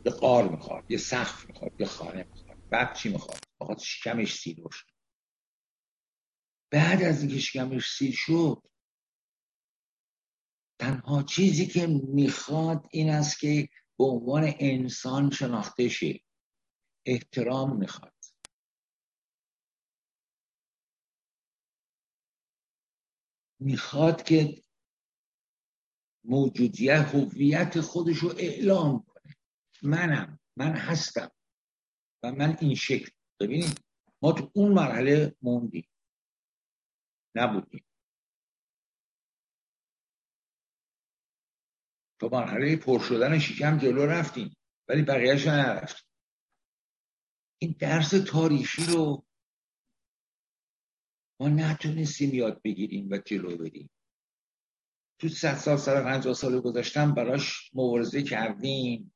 یه 0.05 0.11
قار 0.11 0.49
می‌خواد 0.49 0.83
یه 0.89 0.97
سقف 0.97 1.49
می‌خواد 1.49 1.71
یه 1.79 1.85
خانه 1.85 2.27
می‌خواد 2.31 2.57
بعد 2.69 2.95
چی 2.95 3.09
می‌خواد؟ 3.09 3.39
می‌خواد 3.59 3.79
شکمش 3.79 4.39
سیر 4.39 4.61
باشه 4.61 4.85
بعد 6.71 7.03
از 7.03 7.21
اینکه 7.21 7.39
شکمش 7.39 7.91
سیر 7.91 8.15
شد 8.17 8.63
تنها 10.79 11.23
چیزی 11.23 11.67
که 11.67 11.87
می‌خواد 11.87 12.87
این 12.91 13.09
است 13.09 13.39
که 13.39 13.69
به 13.97 14.05
عنوان 14.05 14.53
انسان 14.59 15.31
شناخته 15.31 15.89
شه 15.89 16.19
احترام 17.05 17.77
می‌خواد. 17.77 18.13
می‌خواد 23.59 24.23
که 24.23 24.63
موجودیت 26.23 27.15
هویت 27.15 27.81
خودش 27.81 28.17
رو 28.17 28.29
اعلام 28.37 29.06
منم 29.83 30.39
من 30.57 30.71
هستم 30.71 31.31
و 32.23 32.31
من 32.31 32.57
این 32.61 32.75
شکل. 32.75 33.11
ببینید 33.39 33.81
ما 34.21 34.31
تو 34.31 34.51
اون 34.53 34.71
مرحله 34.71 35.35
موندیم. 35.41 35.89
نبودیم. 37.35 37.85
تو 42.19 42.29
مرحله 42.31 42.75
پر 42.75 42.99
شدن 42.99 43.39
شکم 43.39 43.77
جلو 43.77 44.05
رفتیم 44.05 44.57
ولی 44.87 45.01
بقیهش 45.01 45.47
نرفتیم. 45.47 46.07
این 47.61 47.75
درس 47.79 48.09
تاریخی 48.09 48.85
رو 48.85 49.25
ما 51.39 51.49
نتونستیم 51.49 52.33
یاد 52.33 52.61
بگیریم 52.61 53.09
و 53.11 53.17
جلو 53.17 53.57
بریم. 53.57 53.89
تو 55.19 55.29
صد 55.29 55.55
سال 55.55 55.77
سال 55.77 56.03
پنجاه 56.03 56.33
سال 56.33 56.61
گذاشتم 56.61 57.13
براش 57.13 57.71
مبارزه 57.73 58.23
کردیم. 58.23 59.13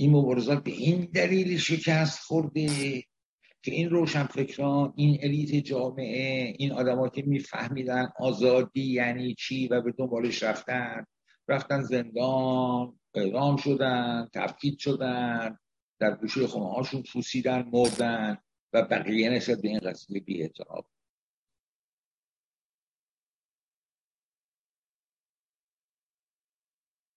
این 0.00 0.10
مبارزات 0.10 0.64
به 0.64 0.70
این 0.70 1.10
دلیل 1.14 1.58
شکست 1.58 2.18
خورده 2.18 2.66
که 3.62 3.72
این 3.72 3.90
روشنفکران 3.90 4.92
این 4.96 5.18
الیت 5.22 5.64
جامعه 5.64 6.54
این 6.58 6.72
آدما 6.72 7.08
که 7.08 7.22
میفهمیدن 7.22 8.08
آزادی 8.18 8.92
یعنی 8.92 9.34
چی 9.34 9.68
و 9.68 9.80
به 9.80 9.92
دنبالش 9.98 10.42
رفتن 10.42 11.04
رفتن 11.48 11.82
زندان 11.82 12.98
اعدام 13.14 13.56
شدن 13.56 14.28
تفکید 14.34 14.78
شدن 14.78 15.58
در 15.98 16.14
گوشه 16.14 16.46
خونه 16.46 16.74
هاشون 16.74 17.02
پوسیدن 17.12 17.62
مردن 17.72 18.38
و 18.72 18.82
بقیه 18.82 19.30
نسبت 19.30 19.58
به 19.62 19.68
این 19.68 19.78
قضیه 19.78 20.20
بی 20.20 20.50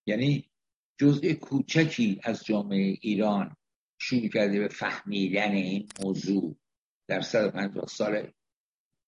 یعنی 0.06 0.53
جزء 0.98 1.32
کوچکی 1.32 2.20
از 2.22 2.44
جامعه 2.44 2.98
ایران 3.00 3.56
شروع 3.98 4.28
کرده 4.28 4.60
به 4.60 4.68
فهمیدن 4.68 5.52
این 5.52 5.88
موضوع 6.00 6.56
در 7.06 7.20
150 7.20 7.86
سال 7.86 8.32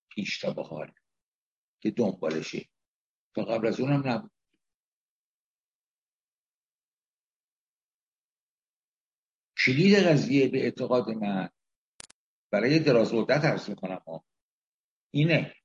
پیش 0.09 0.39
تا 0.39 0.53
به 0.53 0.63
حال 0.63 0.91
که 1.79 1.91
دنبالشه. 1.91 2.69
تا 3.35 3.43
قبل 3.43 3.67
از 3.67 3.79
اونم 3.79 4.07
نبود. 4.07 4.31
کلید 9.65 9.95
قضیه 9.95 10.47
به 10.47 10.63
اعتقاد 10.63 11.09
من 11.09 11.49
برای 12.51 12.79
دراز 12.79 13.13
مدت 13.13 13.45
عرض 13.45 13.69
می‌کنم 13.69 14.23
اینه. 15.11 15.55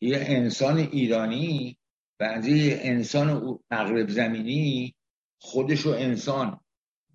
یه 0.00 0.18
انسان 0.20 0.78
ایرانی 0.78 1.78
بعضی 2.18 2.74
انسان 2.74 3.58
مغرب 3.70 4.08
زمینی 4.08 4.94
خودشو 5.40 5.90
انسان 5.90 6.60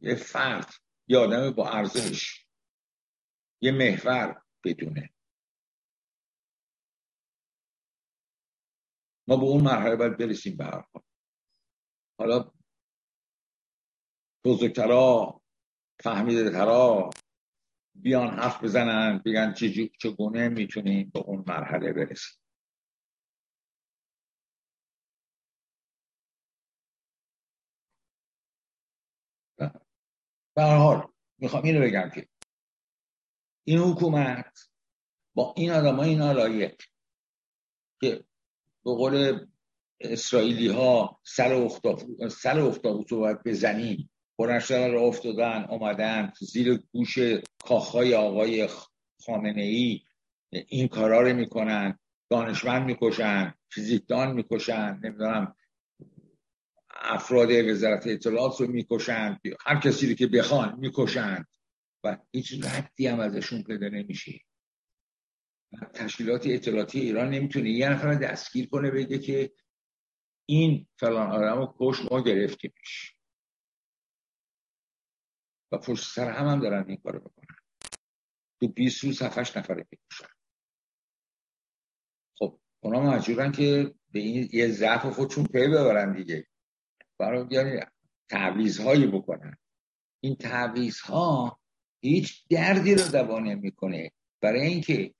یه 0.01 0.15
فرد 0.15 0.73
یه 1.07 1.17
آدم 1.17 1.51
با 1.51 1.69
ارزش 1.69 2.45
یه 3.61 3.71
محور 3.71 4.41
بدونه. 4.63 5.09
ما 9.27 9.37
به 9.37 9.43
اون 9.43 9.63
مرحله 9.63 9.95
باید 9.95 10.17
برسیم 10.17 10.57
به 10.57 10.65
هر 10.65 10.71
حال. 10.93 11.03
حالا 12.19 12.51
بزرگترا 14.45 15.41
فهمیده 16.03 16.49
ترا 16.49 17.09
بیان 17.95 18.27
حرف 18.27 18.63
بزنن 18.63 19.21
بگن 19.25 19.53
چگونه 19.99 20.49
می‌تونیم 20.49 21.11
به 21.13 21.19
اون 21.19 21.43
مرحله 21.47 21.93
برسیم. 21.93 22.38
به 30.59 30.65
حال 30.65 31.07
می‌خوام 31.37 31.63
اینو 31.63 31.81
بگم 31.81 32.11
که 32.15 32.27
این 33.63 33.79
حکومت 33.79 34.59
با 35.35 35.53
این 35.57 35.71
آدم 35.71 35.95
ها 35.95 36.03
این 36.03 36.21
که 38.01 38.23
به 38.85 38.91
قول 38.91 39.45
اسرائیلی 40.01 40.67
ها 40.67 41.19
سر 41.23 41.53
اختاف 41.53 42.03
سر 42.31 42.59
باید 43.19 43.43
بزنیم 43.43 44.11
بلند 44.37 44.59
را 44.71 45.01
افتادن 45.01 45.63
آمدن 45.63 46.33
زیر 46.39 46.83
گوش 46.91 47.17
کاخهای 47.63 48.15
آقای 48.15 48.69
خامنه 49.25 49.61
ای 49.61 50.01
این 50.49 50.87
کارا 50.87 51.21
رو 51.21 51.35
می‌کنن 51.35 51.99
دانشمند 52.29 52.85
می‌کشن 52.85 53.53
فیزیکدان 53.69 54.31
می‌کشن 54.31 54.99
نمی‌دونم 55.03 55.55
افراد 57.01 57.49
وزارت 57.51 58.07
اطلاعات 58.07 58.61
رو 58.61 58.67
می‌کشند 58.67 59.41
هر 59.65 59.79
کسی 59.79 60.09
رو 60.09 60.13
که 60.13 60.27
بخوان 60.27 60.79
می‌کشند. 60.79 61.47
و 62.03 62.17
هیچ 62.31 62.65
ردی 62.65 63.07
هم 63.07 63.19
ازشون 63.19 63.63
پیدا 63.63 63.87
نمیشه. 63.87 64.39
تشکیلات 65.93 66.47
اطلاعاتی 66.47 66.99
ایران 66.99 67.29
نمی‌تونه 67.29 67.69
یه 67.69 67.89
نفر 67.89 68.13
دستگیر 68.13 68.69
کنه 68.69 68.91
بگه 68.91 69.19
که 69.19 69.51
این 70.45 70.87
فلان 70.99 71.31
آدم 71.31 71.57
رو 71.57 71.75
کش 71.79 72.11
ما 72.11 72.21
گرفتیمش. 72.21 73.15
و 75.71 75.77
پشت 75.77 76.13
سر 76.13 76.31
هم 76.31 76.47
هم 76.47 76.59
دارن 76.59 76.85
این 76.87 76.97
کارو 76.97 77.19
بکنن. 77.19 77.55
تو 78.61 78.67
20 78.67 79.03
روز 79.03 79.21
7 79.21 79.57
نفر 79.57 79.75
می‌کشن. 79.75 80.33
خب 82.37 82.59
اونا 82.79 83.01
مجبورن 83.01 83.51
که 83.51 83.95
به 84.11 84.19
این 84.19 84.49
یه 84.53 84.67
ضعف 84.67 85.05
خودشون 85.05 85.43
پی 85.43 85.67
ببرن 85.67 86.13
دیگه. 86.13 86.47
برای 87.19 87.81
تعویز 88.29 88.79
هایی 88.79 89.07
بکنن. 89.07 89.57
این 90.23 90.35
تعویز 90.35 90.99
ها 90.99 91.59
هیچ 92.01 92.43
دردی 92.49 92.95
رو 92.95 93.07
دوا 93.11 93.39
نمی‌کنه. 93.39 94.11
برای 94.41 94.61
اینکه 94.61 95.13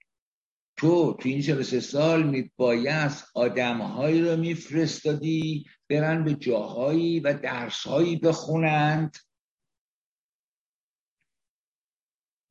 تو 0.77 1.13
تو 1.13 1.29
این 1.29 1.41
43 1.41 1.79
سال 1.79 2.23
میبایست 2.23 3.31
آدمهایی 3.35 4.21
رو 4.21 4.37
میفرستادی 4.37 5.65
برن 5.89 6.23
به 6.23 6.33
جاهایی 6.33 7.19
و 7.19 7.33
درسهایی 7.33 8.15
بخونند 8.15 9.17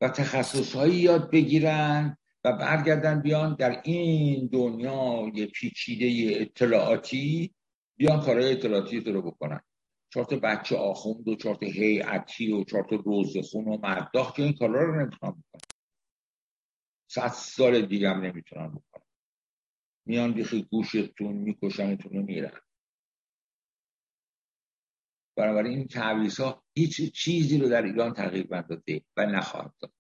و 0.01 0.09
تخصصهایی 0.09 0.95
یاد 0.95 1.31
بگیرن 1.31 2.17
و 2.45 2.53
برگردن 2.53 3.23
بیان 3.23 3.55
در 3.55 3.83
این 3.85 4.47
دنیای 4.47 5.47
پیچیده 5.47 6.41
اطلاعاتی 6.41 7.55
بیان 7.99 8.21
کارهای 8.21 8.53
اطلاعاتی 8.53 9.01
رو 9.01 9.23
بکنن. 9.23 9.61
چارت 10.13 10.35
بچه 10.35 10.77
آخوند 10.77 11.29
و 11.29 11.37
چارت 11.37 11.63
هیئتی 11.63 12.53
و 12.53 12.65
چارت 12.65 12.93
روزخون 12.93 13.65
و 13.65 13.79
مرداخت 13.79 14.37
که 14.37 14.43
این 14.43 14.53
کارا 14.53 14.85
رو 14.85 15.01
نمی‌تونن 15.01 15.33
بکنن. 15.33 15.61
صد 17.11 17.29
سال 17.29 17.87
دیگه 17.87 18.11
هم 18.11 18.21
نمی‌تونن 18.21 18.69
بکنن. 18.69 19.05
میان 20.07 20.33
بیخی 20.33 20.63
گوشتون 20.63 21.33
میکشنتون 21.33 22.13
رو 22.13 22.23
میرن. 22.23 22.61
بنابراین 25.37 25.79
این 25.79 25.89
تعویض 25.89 26.41
ها 26.41 26.65
هیچ 26.75 27.13
چیزی 27.13 27.59
رو 27.59 27.69
در 27.69 27.83
ایران 27.83 28.13
تغییر 28.13 28.47
نداده 28.51 29.05
و 29.17 29.27
نخواهد 29.27 29.75
داد. 29.81 29.93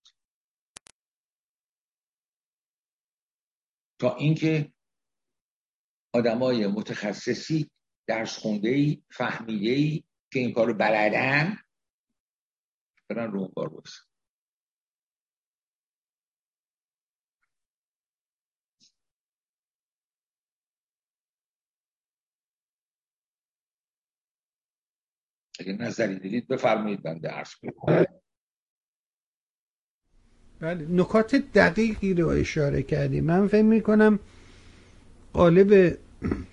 تا 4.00 4.16
اینکه 4.16 4.72
آدمای 6.14 6.66
متخصصی 6.66 7.70
درس 8.08 8.38
خونده 8.38 8.70
ای 8.70 9.02
فهمیده 9.10 9.70
ای 9.70 10.04
که 10.32 10.40
این 10.40 10.54
کارو 10.54 10.74
بلدن 10.74 11.58
برن 13.10 13.32
رو 13.32 13.48
کار 13.56 13.68
بسن 13.68 14.02
اگه 25.60 25.72
نظری 25.72 26.18
دیدید 26.18 26.48
بفرمایید 26.48 27.08
من 27.08 27.18
درس 27.18 27.56
بله 30.60 30.86
نکات 30.90 31.36
دقیقی 31.36 32.14
رو 32.14 32.28
اشاره 32.28 32.82
کردیم 32.82 33.24
من 33.24 33.48
فکر 33.48 33.62
می‌کنم 33.62 34.18
قالب 35.32 35.98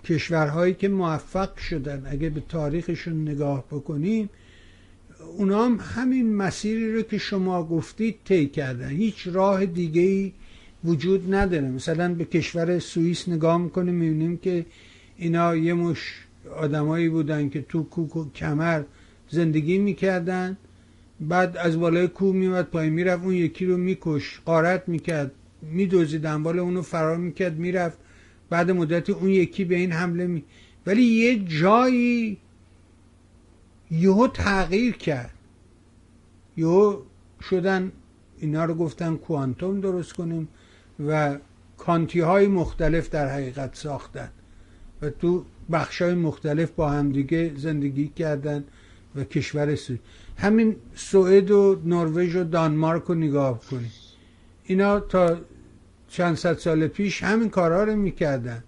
کشورهایی 0.04 0.74
که 0.74 0.88
موفق 0.88 1.58
شدن. 1.58 2.08
اگه 2.10 2.30
به 2.30 2.44
تاریخشون 2.50 3.22
نگاه 3.22 3.66
بکنیم 3.72 4.30
اونا 5.38 5.66
هم 5.66 5.80
همین 5.96 6.36
مسیری 6.36 6.94
رو 6.94 7.02
که 7.02 7.18
شما 7.18 7.64
گفتید 7.64 8.16
طی 8.26 8.48
کردن. 8.48 8.90
هیچ 8.90 9.28
راه 9.28 9.66
دیگه 9.66 10.02
ای 10.02 10.34
وجود 10.84 11.34
نداره. 11.34 11.70
مثلا 11.70 12.14
به 12.14 12.26
کشور 12.26 12.80
سوئیس 12.80 13.30
نگاه 13.30 13.58
می‌کنیم 13.58 13.94
می‌بینیم 13.94 14.38
که 14.38 14.66
اینا 15.18 15.56
یه 15.56 15.74
مش 15.74 16.14
آدمایی 16.56 17.10
بودن 17.10 17.50
که 17.50 17.62
تو 17.70 17.84
کوک 17.84 18.16
و 18.16 18.32
کمر 18.32 18.84
زندگی 19.30 19.78
می‌کردن. 19.78 20.58
بعد 21.20 21.58
از 21.58 21.80
بالای 21.80 22.08
کوه 22.08 22.36
میومد 22.36 22.66
پایین 22.66 22.94
می‌رفت 22.94 23.24
اون 23.24 23.34
یکی 23.34 23.66
رو 23.66 23.78
میکش 23.78 24.40
قارت 24.46 24.90
می‌کرد 24.90 25.32
میدوزید 25.62 26.22
دنبال 26.22 26.60
اونو 26.60 26.82
فرار 26.82 27.18
می‌کرد 27.18 27.58
می‌رفت. 27.58 27.98
بعد 28.50 28.72
مدتی 28.72 29.12
اون 29.12 29.30
یکی 29.30 29.66
به 29.66 29.76
این 29.76 29.92
حمله 29.92 30.28
می 30.28 30.44
ولی 30.86 31.04
یه 31.04 31.40
جایی 31.40 32.38
یهو 33.92 34.28
تغییر 34.28 34.98
کرد. 34.98 35.32
یهو 36.58 36.98
شدن 37.50 37.92
اینا 38.40 38.66
رو 38.66 38.74
گفتن 38.74 39.16
کوانتوم 39.16 39.82
درست 39.82 40.14
کنیم 40.14 40.48
و 41.08 41.38
کانتی 41.78 42.20
های 42.20 42.48
مختلف 42.48 43.10
در 43.10 43.28
حقیقت 43.30 43.76
ساختن 43.76 44.30
و 45.02 45.10
تو 45.10 45.46
بخش 45.72 46.02
های 46.02 46.14
مختلف 46.14 46.72
با 46.72 46.90
همدیگه 46.90 47.52
زندگی 47.58 48.08
کردن 48.08 48.64
و 49.16 49.24
کشور 49.24 49.76
سوئد 49.76 50.00
همین 50.38 50.76
سوئد 50.96 51.52
و 51.52 51.82
نروژ 51.86 52.36
و 52.36 52.44
دانمارک 52.44 53.04
رو 53.04 53.16
نگاه 53.16 53.60
کنید 53.60 53.92
اینا 54.64 55.00
تا 55.00 55.38
چند 56.08 56.36
صد 56.36 56.58
سال 56.58 56.88
پیش 56.88 57.24
همین 57.24 57.50
کارها 57.50 57.84
رو 57.84 57.96
می‌کردن. 57.96 58.64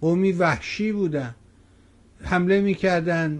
قومی 0.00 0.32
وحشی 0.32 0.92
بودن. 0.92 1.34
حمله 2.22 2.60
می‌کردن 2.60 3.38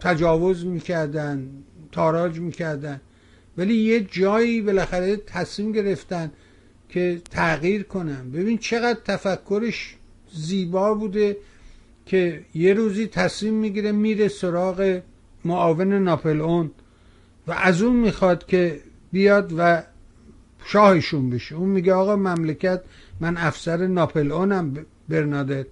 تجاوز 0.00 0.66
می‌کردن 0.66 1.48
تاراج 1.92 2.38
می‌کردن. 2.38 3.00
ولی 3.56 3.74
یه 3.74 4.00
جایی 4.00 4.62
بالاخره 4.62 5.16
تصمیم 5.16 5.72
گرفتن 5.72 6.30
که 6.88 7.22
تغییر 7.30 7.82
کنن. 7.82 8.30
ببین 8.30 8.58
چقدر 8.58 9.00
تفکرش 9.04 9.96
زیبا 10.32 10.94
بوده 10.94 11.36
که 12.06 12.44
یه 12.54 12.74
روزی 12.74 13.06
تصمیم 13.06 13.54
می‌گیره 13.54 13.92
میره 13.92 14.28
سراغ 14.28 15.00
معاون 15.44 15.92
ناپلئون 15.92 16.70
و 17.46 17.52
از 17.52 17.82
اون 17.82 17.96
می‌خواد 17.96 18.46
که 18.46 18.80
بیاد 19.12 19.52
و 19.56 19.82
شاهشون 20.64 21.30
بشه. 21.30 21.54
اون 21.54 21.68
میگه 21.68 21.94
آقا 21.94 22.16
مملکت 22.16 22.80
من 23.20 23.36
افسر 23.36 23.86
ناپلئونم 23.86 24.74
برنادت. 25.08 25.66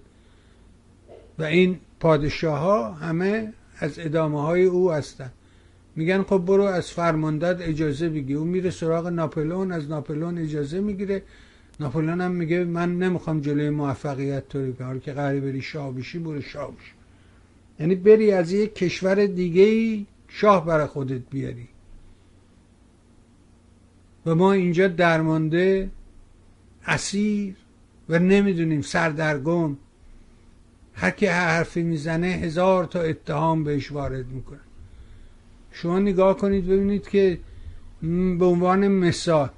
و 1.39 1.43
این 1.43 1.79
پادشاه 1.99 2.59
ها 2.59 2.91
همه 2.91 3.53
از 3.77 3.99
ادامه 3.99 4.41
های 4.41 4.63
او 4.63 4.91
هستن. 4.91 5.31
میگن 5.95 6.23
خب 6.23 6.37
برو 6.37 6.63
از 6.63 6.91
فرماندت 6.91 7.61
اجازه 7.61 8.09
بگی 8.09 8.33
اون 8.33 8.47
میره 8.47 8.69
سراغ 8.69 9.07
ناپلون 9.07 9.71
از 9.71 9.89
ناپلون 9.89 10.37
اجازه 10.37 10.79
می‌گیره. 10.79 11.23
ناپلون 11.79 12.21
هم 12.21 12.31
میگه 12.31 12.63
من 12.63 12.99
نمی‌خوام 12.99 13.41
جلوی 13.41 13.69
موفقیت 13.69 14.49
تو 14.49 14.73
حال 14.83 14.99
که 14.99 15.13
قراری 15.13 15.39
بری 15.39 15.61
شاه 15.61 15.93
بشی 15.93 16.19
برو 16.19 16.41
شاه 16.41 16.71
بشی. 16.71 16.91
یعنی 17.79 17.95
بری 17.95 18.31
از 18.31 18.51
یک 18.51 18.75
کشور 18.75 19.25
دیگه 19.25 19.99
شاه 20.27 20.65
برای 20.65 20.85
خودت 20.85 21.21
بیاری. 21.31 21.67
و 24.25 24.35
ما 24.35 24.53
اینجا 24.53 24.87
درمانده 24.87 25.89
اسیر 26.85 27.55
و 28.09 28.19
نمی‌دونیم 28.19 28.81
سردرگم. 28.81 29.77
هر 30.93 31.11
کی 31.11 31.25
هر 31.25 31.47
حرفی 31.47 31.83
می‌زنه 31.83 32.27
هزار 32.27 32.85
تا 32.85 33.01
اتهام 33.01 33.63
بهش 33.63 33.91
وارد 33.91 34.27
می‌کنه. 34.27 34.59
شما 35.71 35.99
نگاه 35.99 36.37
کنید 36.37 36.67
ببینید 36.67 37.07
که 37.07 37.39
به 38.39 38.45
عنوان 38.45 38.87
مثال 38.87 39.49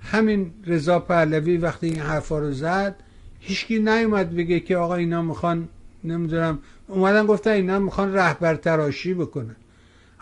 همین 0.00 0.50
رضا 0.66 0.98
پهلوی 0.98 1.56
وقتی 1.56 1.86
این 1.86 2.00
حرفا 2.00 2.38
رو 2.38 2.52
زد 2.52 2.96
هیچکی 3.40 3.78
نیومد 3.78 4.36
بگه 4.36 4.60
که 4.60 4.76
آقا 4.76 4.94
اینا 4.94 5.22
می‌خوان 5.22 5.68
نمی‌دونم 6.04 6.58
اومدن 6.88 7.26
گفتن 7.26 7.50
اینا 7.50 7.78
می‌خوان 7.78 8.14
رهبر 8.14 8.54
تراشی 8.54 9.14
بکنن. 9.14 9.56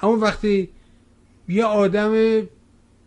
اما 0.02 0.16
وقتی 0.16 0.68
یه 1.48 1.64
آدم 1.64 2.12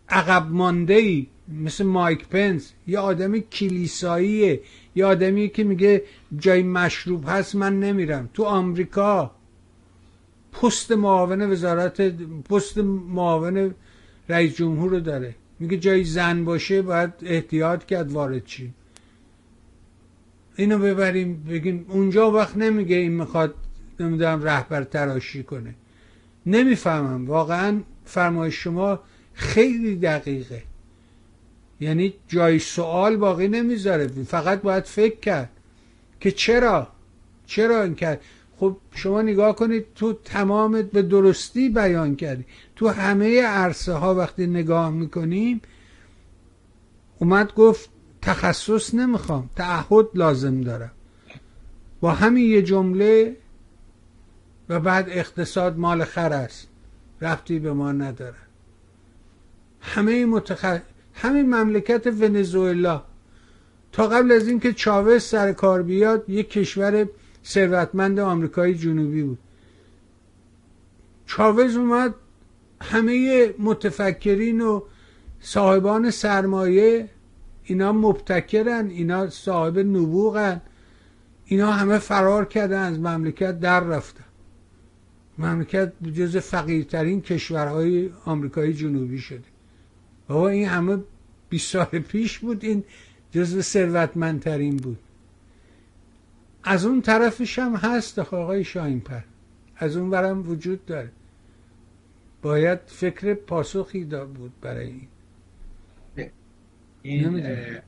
عقب 0.09 0.47
مانده 0.51 0.93
ای 0.93 1.27
مثل 1.63 1.83
مایک 1.83 2.27
پنس. 2.27 2.73
یه 2.87 2.99
آدم 2.99 3.39
کلیساییه. 3.39 4.61
یه 4.95 5.05
آدمی 5.05 5.49
که 5.49 5.63
میگه 5.63 6.03
جای 6.37 6.63
مشروب 6.63 7.25
هست 7.27 7.55
من 7.55 7.79
نمیرم. 7.79 8.29
تو 8.33 8.43
آمریکا 8.43 9.31
پست 10.51 10.91
معاون 10.91 11.51
وزارت 11.51 12.01
پست 12.41 12.77
معاون 12.77 13.75
رئیس 14.29 14.55
جمهور 14.55 14.91
رو 14.91 14.99
داره. 14.99 15.35
میگه 15.59 15.77
جای 15.77 16.03
زن 16.03 16.45
باشه 16.45 16.81
باید 16.81 17.13
احتیاط 17.21 17.85
کرد 17.85 18.11
وارد 18.11 18.45
چی. 18.45 18.73
اینو 20.55 20.77
ببریم 20.77 21.43
بگیم 21.49 21.85
اونجا 21.89 22.31
وقت 22.31 22.57
نمیگه 22.57 22.95
این 22.95 23.11
می‌خواد 23.11 23.55
نمی‌دونم 23.99 24.43
رهبر 24.43 24.83
تراشی 24.83 25.43
کنه. 25.43 25.75
نمی‌فهمم. 26.45 27.27
واقعا 27.27 27.81
فرمایش 28.05 28.55
شما 28.55 28.99
خیلی 29.37 29.95
دقیقه. 29.95 30.63
یعنی 31.79 32.13
جای 32.27 32.59
سوال 32.59 33.17
باقی 33.17 33.47
نمی‌ذاره. 33.47 34.07
فقط 34.07 34.61
باید 34.61 34.83
فکر 34.83 35.19
کرد. 35.19 35.49
که 36.19 36.31
چرا؟ 36.31 36.87
چرا 37.45 37.83
این 37.83 37.95
کرد؟ 37.95 38.21
خب 38.59 38.77
شما 38.91 39.21
نگاه 39.21 39.55
کنید 39.55 39.85
تو 39.95 40.13
تمام 40.13 40.81
به 40.81 41.01
درستی 41.01 41.69
بیان 41.69 42.15
کردی. 42.15 42.45
تو 42.75 42.87
همه 42.87 43.41
عرصه 43.41 43.93
ها 43.93 44.15
وقتی 44.15 44.47
نگاه 44.47 44.89
می‌کنیم 44.89 45.61
اومد 47.19 47.53
گفت 47.53 47.89
تخصص 48.21 48.93
نمی‌خوام 48.93 49.49
تعهد 49.55 50.07
لازم 50.13 50.61
دارم. 50.61 50.91
با 52.01 52.11
همین 52.11 52.49
یه 52.49 52.61
جمله 52.61 53.35
و 54.69 54.79
بعد 54.79 55.09
اقتصاد 55.09 55.77
مال 55.77 56.03
خر 56.03 56.33
است. 56.33 56.67
رفتی 57.21 57.59
به 57.59 57.73
ما 57.73 57.91
نداره. 57.91 58.46
همه 59.81 60.25
متخ... 60.25 60.79
همین 61.13 61.55
مملکت 61.55 62.07
ونزوئلا. 62.07 63.03
تا 63.91 64.07
قبل 64.07 64.31
از 64.31 64.47
اینکه 64.47 64.73
چاوز 64.73 65.23
سر 65.23 65.53
کار 65.53 65.83
بیاد 65.83 66.29
یک 66.29 66.49
کشور 66.49 67.09
ثروتمند 67.45 68.19
آمریکای 68.19 68.75
جنوبی 68.75 69.23
بود. 69.23 69.39
چاوز 71.25 71.75
اومد 71.75 72.13
همه 72.81 73.53
متفکرین 73.59 74.61
و 74.61 74.81
صاحبان 75.39 76.11
سرمایه 76.11 77.09
اینا 77.63 77.91
مبتکرن 77.91 78.89
اینا 78.89 79.29
صاحب 79.29 79.79
نبوغن 79.79 80.61
اینا 81.45 81.71
همه 81.71 81.97
فرار 81.97 82.45
کردن 82.45 82.81
از 82.81 82.99
مملکت 82.99 83.59
در 83.59 83.79
رفتن. 83.79 84.23
مملکت 85.37 85.93
جز 86.13 86.37
فقیرترین 86.37 87.21
کشورهای 87.21 88.09
آمریکای 88.25 88.73
جنوبی 88.73 89.19
شده. 89.19 89.56
بابا 90.27 90.49
این 90.49 90.67
همه 90.67 90.97
20 91.49 91.71
سال 91.71 91.85
پیش 91.85 92.39
بود 92.39 92.63
این 92.63 92.83
جز 93.31 93.61
ثروتمندترین 93.61 94.77
بود. 94.77 94.99
از 96.63 96.85
اون 96.85 97.01
طرفش 97.01 97.59
هم 97.59 97.75
هست 97.75 98.19
آقای 98.19 98.63
شاین 98.63 98.99
پر 98.99 99.21
از 99.75 99.97
اون 99.97 100.09
برم 100.09 100.49
وجود 100.49 100.85
داره. 100.85 101.11
باید 102.41 102.79
فکر 102.85 103.33
پاسخی 103.33 104.05
دا 104.05 104.25
بود 104.25 104.59
برای 104.61 104.87
این. 104.87 105.07
این 107.01 107.81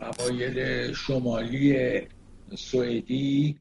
قبایل 0.00 0.92
شمالی 0.92 2.00
سوئدی 2.56 3.58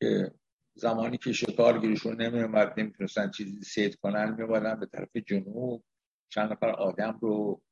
که 0.00 0.32
زمانی 0.74 1.18
که 1.18 1.32
شکارگیرشون 1.32 2.22
نمی 2.22 2.40
اومد 2.40 2.80
نمی‌تونستن 2.80 3.30
چیزی 3.30 3.64
سید 3.64 3.94
کنن 3.94 4.34
میبادن 4.34 4.80
به 4.80 4.86
طرف 4.86 5.16
جنوب. 5.16 5.84
چند 6.28 6.52
نفر 6.52 6.70
آدم 6.70 7.18
رو 7.22 7.62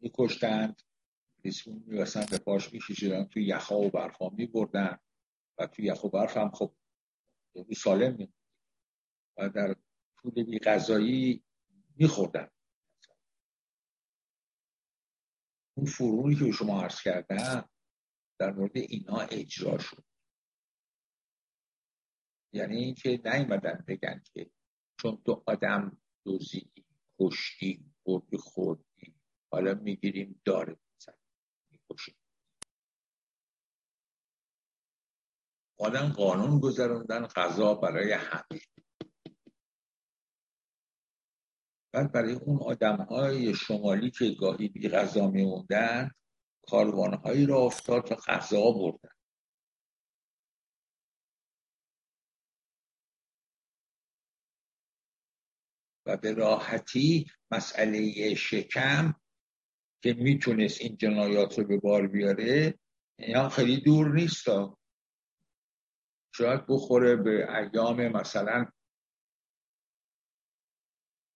میکشتند 0.00 0.82
ریسمون 1.44 1.84
میبستن 1.86 2.26
به 2.30 2.38
پاش 2.38 2.72
میکشیدن 2.72 3.24
توی 3.24 3.44
یخا 3.44 3.78
و 3.78 3.90
برفا 3.90 4.28
میبردن 4.28 4.98
و 5.58 5.66
توی 5.66 5.84
یخ 5.84 6.04
و 6.04 6.08
برف 6.08 6.36
هم 6.36 6.50
خب 6.50 6.74
سالم 7.76 8.16
می 8.16 8.32
و 9.36 9.48
در 9.48 9.76
طول 10.16 10.44
بی 10.44 10.58
غذایی 10.58 11.44
میخوردن. 11.96 12.48
اون 15.76 15.86
فرونی 15.86 16.36
که 16.36 16.52
شما 16.52 16.82
عرض 16.82 17.02
کردن 17.02 17.64
در 18.38 18.52
مورد 18.52 18.76
اینا 18.76 19.20
اجرا 19.20 19.78
شد. 19.78 20.04
یعنی 22.54 22.76
اینکه 22.76 23.20
نیومدن 23.24 23.84
بگن 23.88 24.22
که 24.34 24.50
چون 25.00 25.22
تو 25.26 25.42
آدم 25.46 25.98
دوزی 26.24 26.70
کشتی 27.20 27.84
بردی 28.06 28.36
خوردی 28.36 29.14
حالا 29.52 29.74
می‌گیریم 29.74 30.40
داره 30.44 30.76
می‌کشیم. 31.70 32.14
آدم 35.78 36.08
قانون 36.08 36.60
گذراندن 36.60 37.26
غذا 37.26 37.74
برای 37.74 38.12
همه. 38.12 38.60
بعد 41.92 42.12
برای 42.12 42.32
اون 42.32 42.58
آدم 42.62 42.96
های 42.96 43.54
شمالی 43.54 44.10
که 44.10 44.30
گاهی 44.40 44.68
بی 44.68 44.88
غذا 44.88 45.30
میموندن 45.30 46.10
کاروانهایی 46.62 47.46
را 47.46 47.58
افتاد 47.58 48.12
و 48.12 48.14
غذا 48.14 48.72
بردن. 48.72 49.13
و 56.06 56.16
به 56.16 56.32
راحتی 56.32 57.26
مسئله 57.50 58.34
شکم 58.34 59.14
که 60.02 60.14
می‌تونست 60.14 60.80
این 60.80 60.96
جنایات 60.96 61.58
رو 61.58 61.64
به 61.64 61.80
بار 61.80 62.06
بیاره 62.06 62.78
اینا 63.18 63.48
خیلی 63.48 63.80
دور 63.80 64.14
نیست. 64.14 64.44
شاید 66.34 66.66
بخوره 66.68 67.16
به 67.16 67.56
ایام 67.58 68.08
مثلا 68.08 68.66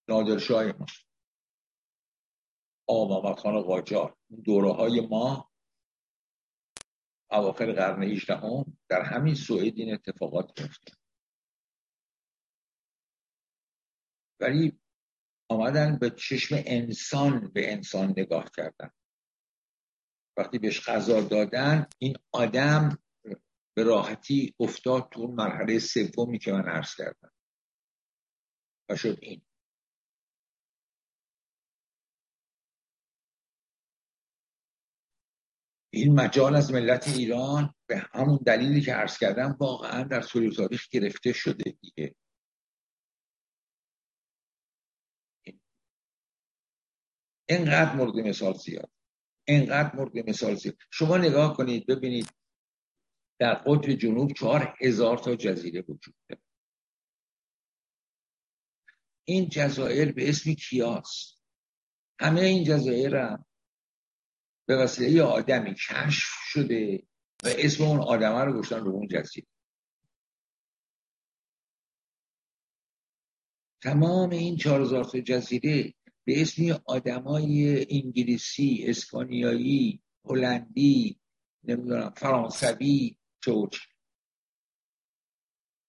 نادرشاه 0.08 0.64
ما. 0.64 0.86
آقا 2.88 3.34
خان 3.34 3.62
قاجار. 3.62 4.16
دوره 4.44 4.72
های 4.72 5.00
ما 5.00 5.50
اواخر 7.30 7.72
قرن 7.72 8.02
18 8.02 8.64
در 8.88 9.02
همین 9.02 9.34
سوئد 9.34 9.78
این 9.78 9.94
اتفاقات 9.94 10.60
میفته 10.60 10.92
ولی 14.40 14.80
آمدن 15.50 15.98
به 15.98 16.10
چشم 16.10 16.54
انسان 16.66 17.52
به 17.54 17.72
انسان 17.72 18.14
نگاه 18.16 18.50
کردن. 18.56 18.90
وقتی 20.36 20.58
بهش 20.58 20.88
غذا 20.88 21.20
دادن 21.20 21.86
این 21.98 22.16
آدم 22.32 22.98
به 23.76 23.82
راحتی 23.82 24.54
افتاد 24.60 25.08
تو 25.12 25.26
مرحله 25.26 25.78
سومی 25.78 26.38
که 26.38 26.52
من 26.52 26.68
عرض 26.68 26.94
کردم. 26.96 27.32
و 28.90 28.96
شد 28.96 29.18
این. 29.22 29.42
این 35.90 36.20
مجال 36.20 36.56
از 36.56 36.72
ملت 36.72 37.08
ایران 37.08 37.74
به 37.86 37.98
همون 38.12 38.38
دلیلی 38.46 38.80
که 38.80 38.94
عرض 38.94 39.18
کردم 39.18 39.56
واقعا 39.60 40.02
در 40.02 40.20
طول 40.20 40.50
تاریخ 40.50 40.88
گرفته 40.88 41.32
شده 41.32 41.70
دیگه. 41.80 42.14
اینقدر 47.48 47.96
مورد 47.96 48.16
مثال 48.16 48.54
زیاد. 48.54 48.90
اینقدر 49.48 49.96
مورد 49.96 50.28
مثال 50.28 50.54
زیاد. 50.54 50.76
شما 50.90 51.16
نگاه 51.16 51.56
کنید 51.56 51.86
ببینید 51.86 52.28
در 53.38 53.54
قطب 53.54 53.92
جنوب 53.92 54.32
چهار 54.32 54.76
هزار 54.80 55.18
تا 55.18 55.36
جزیره 55.36 55.80
وجود 55.80 56.14
داره. 56.28 56.42
این 59.24 59.48
جزایر 59.48 60.12
به 60.12 60.28
اسم 60.28 60.54
کیاس. 60.54 61.38
همه 62.20 62.40
این 62.40 62.64
جزایر 62.64 63.16
هم 63.16 63.44
به 64.68 64.76
وسیله 64.76 65.22
آدمی 65.22 65.74
کشف 65.74 66.28
شده 66.42 67.02
و 67.44 67.48
اسم 67.48 67.84
اون 67.84 68.00
آدمه 68.00 68.44
رو 68.44 68.60
گشتن 68.60 68.80
رو 68.80 68.90
اون 68.90 69.08
جزیره. 69.08 69.46
تمام 73.82 74.30
این 74.30 74.56
چهار 74.56 74.80
هزار 74.80 75.04
تا 75.04 75.20
جزیره 75.20 75.94
به 76.28 76.42
اسم 76.42 76.82
آدمای 76.84 77.86
انگلیسی 77.90 78.84
اسپانیایی 78.86 80.02
هلندی 80.24 81.20
نمی‌دونم 81.64 82.10
فرانسوی 82.16 83.16
چوچ 83.44 83.78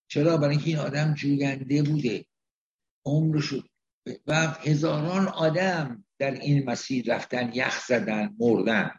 چرا؟ 0.08 0.38
برای 0.38 0.50
اینکه 0.50 0.68
این 0.68 0.78
آدم 0.80 1.14
جوینده 1.14 1.84
بوده. 1.84 2.26
عمرشو 3.06 3.64
و 4.28 4.34
هزاران 4.36 5.28
آدم 5.28 6.06
در 6.18 6.32
این 6.32 6.70
مسیر 6.70 7.16
رفتن 7.16 7.52
یخ 7.54 7.86
زدن 7.88 8.36
مردن. 8.40 8.92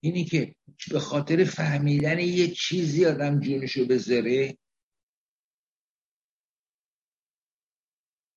اینی 0.00 0.24
که 0.24 0.54
به 0.90 1.00
خاطر 1.00 1.44
فهمیدن 1.44 2.18
یه 2.18 2.48
چیزی 2.48 3.06
آدم 3.06 3.40
جونشو 3.40 3.86
بذاره. 3.86 4.58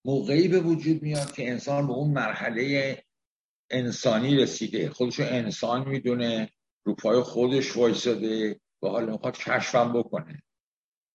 موقعی 0.05 0.47
به 0.47 0.59
وجود 0.59 1.01
میاد 1.01 1.33
که 1.33 1.49
انسان 1.49 1.87
به 1.87 1.93
اون 1.93 2.11
مرحله 2.11 3.03
انسانی 3.69 4.35
رسیده. 4.35 4.89
خودشو 4.89 5.23
انسان 5.23 5.89
می‌دونه 5.89 6.49
رو 6.83 6.95
پای 6.95 7.21
خودش 7.21 7.77
وایساده 7.77 8.59
و 8.83 8.87
حالا 8.87 9.11
می‌خواد 9.11 9.37
کشفم 9.37 9.93
بکنه. 9.93 10.43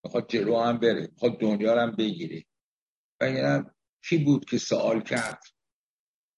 می‌خواد 0.05 0.29
جلو 0.29 0.59
هم 0.59 0.79
بره 0.79 1.09
می‌خواد 1.13 1.41
دنیا 1.41 1.83
هم 1.83 1.97
بگیره. 1.97 2.45
و 3.21 3.65
کی 4.09 4.19
بود 4.19 4.45
که 4.45 4.59
سوال 4.59 5.03
کرد؟ 5.03 5.43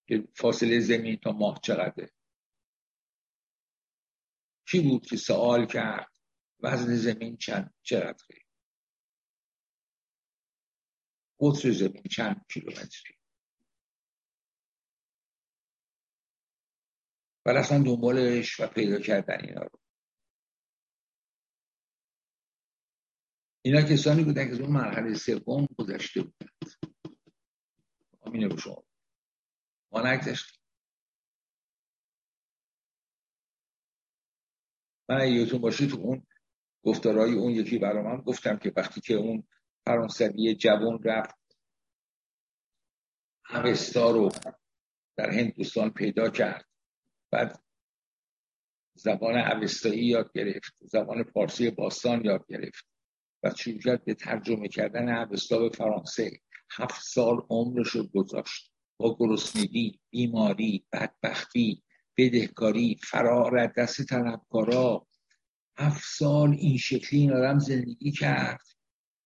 که 0.09 0.29
فاصله 0.35 0.81
زمین 0.81 1.17
تا 1.17 1.33
ماه 1.33 1.61
چقدره؟ 1.63 2.11
کی 4.67 4.81
بود 4.81 5.07
که 5.07 5.17
سوال 5.17 5.67
کرد 5.67 6.13
وزن 6.61 6.97
زمین 6.97 7.37
چند 7.37 7.75
چقدره 7.83 8.43
قطر 11.41 11.71
زمین 11.71 12.03
چند 12.11 12.47
کیلومتری؟ 12.53 13.15
و 17.47 17.51
رفتن 17.51 17.83
دنبالش 17.83 18.61
و 18.61 18.67
پیدا 18.67 18.99
کردن 19.01 19.45
اینا 19.45 19.63
رو. 19.63 19.81
اینا 23.63 23.83
کسانی 23.83 24.25
بودن 24.25 24.47
که 24.47 24.53
از 24.53 24.61
اون 24.61 24.71
مرحله 24.71 25.15
سوم 25.15 25.67
گذشته 25.79 26.23
بودند. 26.23 26.51
آمینه 28.21 28.49
به 28.49 28.57
شما. 28.57 28.85
ما 29.93 30.13
نگذشتیم. 30.13 30.62
من 35.13 35.21
اگه 35.21 35.33
یادتون 35.33 35.61
باشه 35.61 35.87
تو 35.87 35.97
اون 35.97 36.27
گفتارهای 36.85 37.35
اون 37.35 37.53
یکی 37.53 37.79
برای 37.79 38.03
من 38.03 38.17
گفتم 38.17 38.57
که 38.57 38.73
وقتی 38.77 39.01
که 39.01 39.15
اون 39.15 39.45
فرانسوی 39.87 40.55
جوان 40.55 41.03
رفت 41.03 41.35
اوستا 43.55 44.11
رو 44.11 44.31
در 45.17 45.31
هندوستان 45.31 45.91
پیدا 45.91 46.31
کرد. 46.31 46.69
بعد 47.31 47.63
زبان 48.95 49.37
اوستایی 49.37 50.05
یاد 50.05 50.33
گرفت 50.35 50.75
زبان 50.81 51.25
پارسی 51.25 51.71
باستان 51.71 52.25
یاد 52.25 52.47
گرفت 52.49 52.85
و 53.43 53.51
شروع 53.57 53.81
کرد 53.81 54.05
به 54.05 54.15
ترجمه 54.15 54.69
کردن 54.69 55.09
اوستا 55.09 55.59
به 55.59 55.69
فرانسه. 55.69 56.31
هفت 56.71 57.03
سال 57.03 57.47
عمرش 57.51 57.89
رو 57.89 58.07
گذاشت. 58.07 58.73
با 58.97 59.17
گرسنگی 59.19 60.01
بیماری 60.11 60.87
بدبختی 60.93 61.83
بدهکاری 62.17 63.01
فرار 63.03 63.67
دست 63.67 64.03
طلبکارا. 64.03 65.07
هفت 65.79 66.05
سال 66.05 66.51
این 66.51 66.77
شکلی 66.79 67.21
این 67.21 67.33
آدم 67.33 67.59
زندگی 67.59 68.13
کرد 68.13 68.67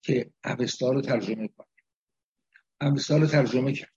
که 0.03 0.31
اوستا 0.45 0.91
رو 0.91 1.01
ترجمه 1.01 1.49
کنه. 1.49 1.67
اوستا 2.81 3.17
رو 3.17 3.27
ترجمه 3.27 3.73
کرد. 3.73 3.93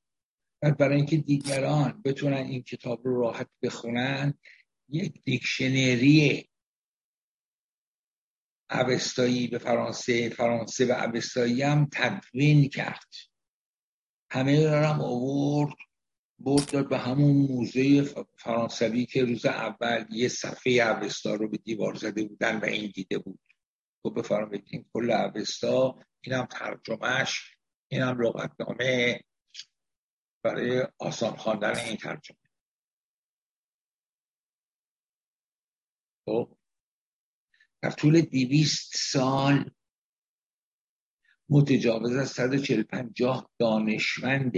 بعد 0.61 0.77
برای 0.77 0.95
اینکه 0.95 1.17
دیگران 1.17 2.01
بتونن 2.05 2.37
این 2.37 2.63
کتاب 2.63 3.07
رو 3.07 3.21
راحت 3.21 3.49
بخونن 3.61 4.33
یک 4.89 5.23
دیکشنری 5.23 6.49
اوستایی 8.71 9.47
به 9.47 9.57
فرانسه 9.57 10.29
فرانسه 10.29 10.85
و 10.85 10.91
اوستایی 10.91 11.61
هم 11.61 11.87
تدوین 11.91 12.69
کرد. 12.69 13.13
همه 14.31 14.69
را 14.69 14.93
هم 14.93 15.01
آورد 15.01 15.73
برد 16.39 16.71
داد 16.71 16.89
به 16.89 16.97
همون 16.97 17.35
موزه 17.35 18.03
فرانسوی 18.37 19.05
که 19.05 19.25
روز 19.25 19.45
اول 19.45 20.05
یه 20.09 20.27
صفحه 20.27 20.73
اوستا 20.73 21.35
رو 21.35 21.49
به 21.49 21.57
دیوار 21.57 21.93
زده 21.95 22.23
بودن 22.23 22.59
و 22.59 22.65
این 22.65 22.91
دیده 22.95 23.17
بود. 23.17 23.39
تو 24.03 24.09
بفرمایید 24.09 24.63
این 24.67 24.85
کل 24.93 25.11
اوستا 25.11 25.99
اینم 26.21 26.45
ترجمهش 26.45 27.57
اینم 27.87 28.21
لغتنامه 28.21 29.21
برای 30.43 30.87
آسان 30.97 31.35
خواندن 31.35 31.75
این 31.75 31.97
ترجمه. 31.97 32.37
خب. 36.25 36.57
در 37.81 37.91
طول 37.91 38.21
دیویست 38.21 38.91
سال 38.95 39.71
متجاوز 41.49 42.15
از 42.15 42.29
140 42.29 42.83
پنجاه 42.83 43.49
دانشمند 43.59 44.53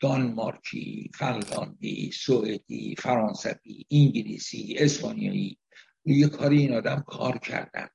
دانمارکی، 0.00 1.10
فنلاندی، 1.14 2.12
سوئدی، 2.12 2.94
فرانسوی، 2.98 3.84
انگلیسی، 3.90 4.74
اسپانیایی 4.78 5.58
روی 6.06 6.28
کاری 6.28 6.58
این 6.58 6.74
آدم 6.74 7.04
کار 7.06 7.38
کردن. 7.38 7.88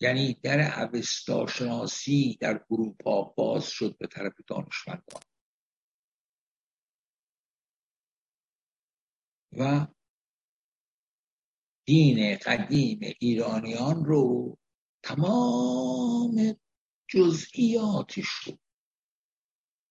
یعنی 0.00 0.34
در 0.34 0.82
اوستا 0.82 1.46
شناسی 1.46 2.38
در 2.40 2.64
اروپا 2.70 3.22
باز 3.22 3.66
شد 3.66 3.98
به 3.98 4.06
طرف 4.06 4.32
دانشمندان. 4.46 5.22
و 9.52 9.86
دین 11.84 12.36
قدیم 12.36 13.00
ایرانیان 13.20 14.04
رو 14.04 14.58
تمام 15.02 16.61
جزئیاتش 17.12 18.28
رو. 18.28 18.58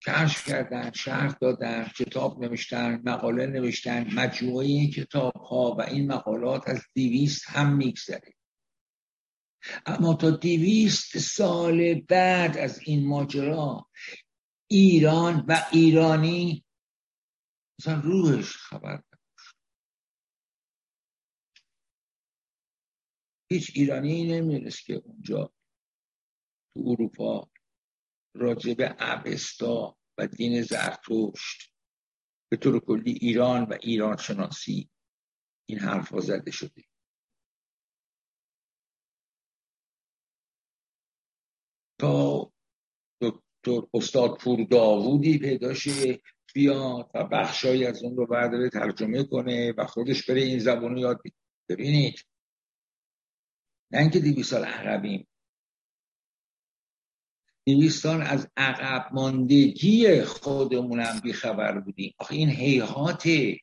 کشف 0.08 0.48
کردن 0.48 0.92
شرح 0.92 1.34
دادن 1.42 1.84
کتاب 1.84 2.44
نوشتن 2.44 3.02
مقاله 3.06 3.46
نوشتن 3.46 4.14
مجموعه 4.14 4.66
این 4.66 4.92
کتاب 4.92 5.36
ها 5.36 5.76
و 5.80 5.82
این 5.82 6.12
مقالات 6.12 6.70
از 6.70 6.82
دیویست 6.94 7.50
هم 7.50 7.76
میگذره. 7.78 8.34
اما 9.86 10.14
تا 10.14 10.30
دیویست 10.30 11.18
سال 11.18 11.94
بعد 11.94 12.58
از 12.58 12.80
این 12.80 13.08
ماجرا 13.08 13.90
ایران 14.68 15.46
و 15.48 15.66
ایرانی 15.72 16.66
مثلا 17.80 18.00
روحش 18.00 18.56
خبر 18.58 19.04
هیچ 23.52 23.72
ایرانی 23.76 24.24
نمی‌دونست 24.24 24.86
که 24.86 24.94
اونجا 24.94 25.54
تو 26.74 26.84
اروپا 26.86 27.50
راجع 28.36 28.74
به 28.74 28.96
اوستا 29.00 29.98
و 30.18 30.28
دین 30.28 30.62
زرتشت. 30.62 31.72
به 32.52 32.58
طور 32.58 32.80
کلی 32.80 33.12
ایران 33.12 33.64
و 33.64 33.78
ایران 33.82 34.18
شناسی 34.18 34.90
این 35.70 35.80
حرف 35.80 36.20
زده 36.20 36.52
شده. 36.52 36.84
تا 42.00 42.52
دکتر 43.22 43.88
استاد 43.94 44.38
پور 44.38 44.68
داوودی 44.72 45.40
پیدا 45.40 45.74
شه 45.74 46.22
بیاد 46.54 47.12
و 47.14 47.24
بخشایی 47.24 47.86
از 47.86 48.04
اون 48.04 48.16
رو 48.16 48.28
برداره 48.28 48.70
ترجمه 48.70 49.24
کنه 49.24 49.74
و 49.78 49.86
خودش 49.86 50.30
بره 50.30 50.42
این 50.42 50.60
زبان 50.60 50.92
رو 50.92 51.00
یاد 51.00 51.22
ببینید 51.70 52.28
نه 53.92 54.00
اینکه 54.00 54.20
دیوی 54.20 54.44
سال 54.44 54.66
عقبیم 54.66 55.28
دویستان 57.68 58.22
از 58.22 58.48
عقب 58.58 59.14
ماندگی 59.14 60.22
خودمونم 60.22 61.20
بیخبر 61.24 61.80
بودیم. 61.80 62.14
آخه 62.18 62.36
این 62.36 62.50
حیحاته 62.50 63.58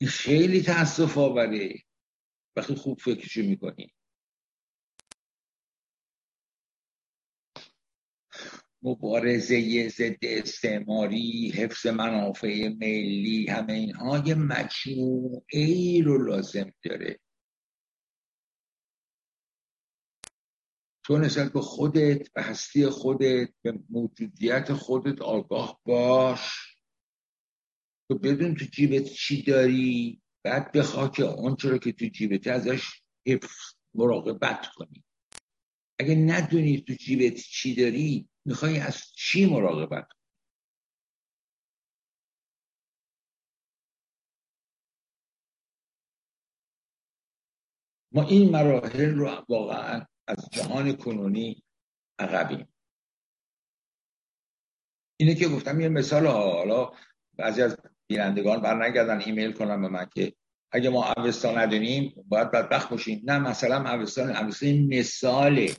این 0.00 0.10
خیلی 0.10 0.62
تاسف 0.62 1.18
آوره. 1.18 1.82
وقتی 2.56 2.74
خوب 2.74 2.98
فکرشو 3.00 3.40
می‌کنی. 3.42 3.92
مبارزه 8.82 9.88
ضد 9.88 10.16
استعماری 10.22 11.50
حفظ 11.50 11.86
منافع 11.86 12.68
ملی 12.68 13.46
همه 13.46 13.72
اینها 13.72 14.18
یه 14.26 14.34
مجموعه 14.34 15.42
ای 15.52 16.02
رو 16.02 16.26
لازم 16.26 16.72
داره. 16.82 17.20
تو 21.04 21.18
نسبت 21.18 21.52
به 21.52 21.60
خودت 21.60 22.32
به 22.32 22.42
هستی 22.42 22.86
خودت 22.86 23.48
به 23.62 23.78
موجودیت 23.90 24.72
خودت 24.72 25.22
آگاه 25.22 25.80
باش. 25.84 26.76
تو 28.08 28.18
بدون 28.18 28.54
تو 28.54 28.64
جیبت 28.64 29.04
چی 29.04 29.42
داری؟ 29.42 30.22
بعد 30.44 30.72
بخوا 30.72 31.08
که 31.08 31.24
آنچه 31.24 31.70
رو 31.70 31.78
که 31.78 31.92
تو 31.92 32.06
جیبت 32.06 32.46
ازش 32.46 33.02
حفظ 33.26 33.74
مراقبت 33.94 34.66
کنی. 34.74 35.04
اگه 36.00 36.14
ندونی 36.14 36.80
تو 36.80 36.94
جیبت 36.94 37.36
چی 37.40 37.74
داری 37.74 38.28
می‌خوای 38.48 38.78
از 38.78 39.02
چی 39.14 39.46
مراقبت 39.46 40.08
ما 48.12 48.22
این 48.22 48.50
مراحل 48.50 49.14
رو 49.14 49.44
واقعا 49.48 50.06
از 50.26 50.48
جهان 50.50 50.92
کنونی 50.92 51.62
عقبیم. 52.18 52.68
اینه 55.16 55.34
که 55.34 55.48
گفتم 55.48 55.80
یه 55.80 55.88
مثال 55.88 56.26
حالا 56.26 56.92
بعضی 57.36 57.62
از 57.62 57.76
بینندگان 58.06 58.60
برنگردن 58.60 59.20
ایمیل 59.20 59.52
کنم 59.52 59.82
به 59.82 59.88
من 59.88 60.08
که 60.14 60.34
اگه 60.72 60.90
ما 60.90 61.12
اوستا 61.12 61.52
ندونیم 61.52 62.14
باید 62.28 62.50
بدبخت 62.50 62.90
باشیم. 62.90 63.22
نه 63.24 63.38
مثلا 63.38 63.94
اوستا 63.94 64.40
اوستا 64.40 64.66
مثاله. 64.88 65.76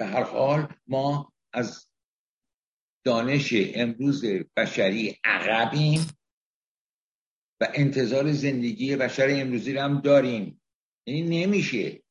به 0.00 0.06
هر 0.06 0.22
حال 0.22 0.74
ما 0.86 1.32
از 1.52 1.90
دانش 3.04 3.54
امروز 3.54 4.24
بشری 4.56 5.18
عقبیم 5.24 6.00
و 7.60 7.68
انتظار 7.74 8.32
زندگی 8.32 8.96
بشر 8.96 9.28
امروزی 9.30 9.72
رو 9.72 9.80
هم 9.80 10.00
داریم. 10.00 10.62
یعنی 11.06 11.22
نمیشه. 11.22 12.02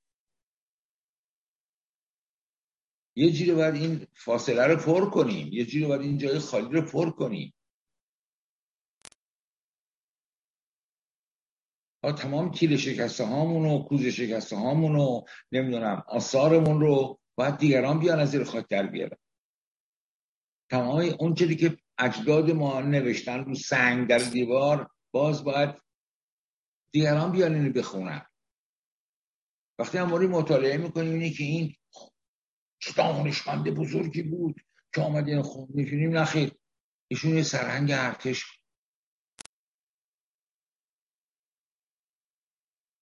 یه 3.16 3.32
جوری 3.32 3.52
باید 3.52 3.76
این 3.76 4.08
فاصله 4.14 4.68
رو 4.68 4.76
پر 4.76 5.10
کنیم. 5.10 5.48
یه 5.54 5.66
جوری 5.66 5.86
باید 5.86 6.02
این 6.02 6.18
جای 6.18 6.40
خالی 6.40 6.70
رو 6.70 6.82
پر 6.82 7.10
کنیم. 7.10 7.54
تمام 12.18 12.52
تیر 12.52 12.78
شکسته 12.78 13.24
هامون 13.24 13.66
و 13.66 13.84
کوز 13.84 14.06
شکسته 14.06 14.56
هامون 14.56 14.96
و 14.96 15.22
نمی‌دونم 15.52 16.04
آثارمون 16.08 16.80
رو 16.80 17.20
باید 17.40 17.58
دیگران 17.58 18.00
بیان 18.00 18.20
از 18.20 18.32
زیر 18.32 18.44
خاک 18.44 18.68
در 18.68 18.88
بیارن. 18.88 19.18
تمام 20.72 21.16
اون 21.20 21.34
چیزی 21.36 21.56
که 21.56 21.78
اجداد 21.98 22.52
ما 22.52 22.82
نوشتن 22.82 23.46
رو 23.46 23.56
سنگ 23.56 24.08
در 24.08 24.18
دیوار 24.18 24.92
باز 25.14 25.44
باید 25.44 25.82
دیگران 26.94 27.32
بیان 27.32 27.56
اینو 27.56 27.74
بخونن. 27.74 28.26
وقتی 29.80 29.98
هم 29.98 30.10
مطالعه 30.10 30.78
می‌کنیم 30.78 31.14
اینه 31.14 31.30
که 31.30 31.44
این 31.44 31.76
دانشمند 32.96 33.70
بزرگی 33.70 34.24
بود 34.24 34.56
که 34.94 35.02
آمده 35.02 35.42
خون 35.42 35.68
میشونیم 35.70 36.18
نخیر 36.18 36.52
ایشون 37.08 37.36
یه 37.36 37.44
سرهنگ 37.44 37.92
ارتش 37.92 38.46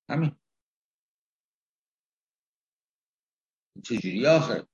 همین. 0.10 0.36
چجوری 3.82 4.28
آخه؟ 4.28 4.68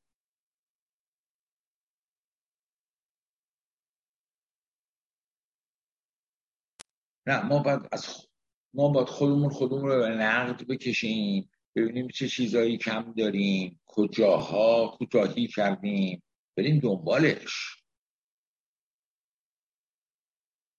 نه 7.28 7.44
ما 7.44 7.60
باید 7.60 7.80
از 7.92 8.28
ما 8.74 8.90
باید 8.90 9.08
خودمون 9.08 9.50
خودمون 9.50 9.90
رو 9.90 10.00
به 10.00 10.10
نقد 10.10 10.68
بکشیم 10.68 11.50
ببینیم 11.76 12.08
چه 12.08 12.28
چیزایی 12.28 12.78
کم 12.78 13.14
داریم 13.14 13.82
کجاها 13.86 14.96
کوتاهی 14.98 15.48
کردیم. 15.48 16.24
بریم 16.58 16.80
دنبالش. 16.80 17.84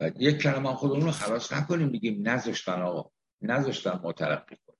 و 0.01 0.11
یک 0.19 0.39
کلمه 0.43 0.75
خودمون 0.75 1.03
رو 1.03 1.11
خلاص 1.11 1.53
نکنیم 1.53 1.93
بگیم 1.93 2.29
نذاشتن 2.29 2.83
آقا. 2.83 3.11
نذاشتن 3.43 4.01
ما 4.03 4.13
ترقی 4.13 4.57
کنیم. 4.67 4.74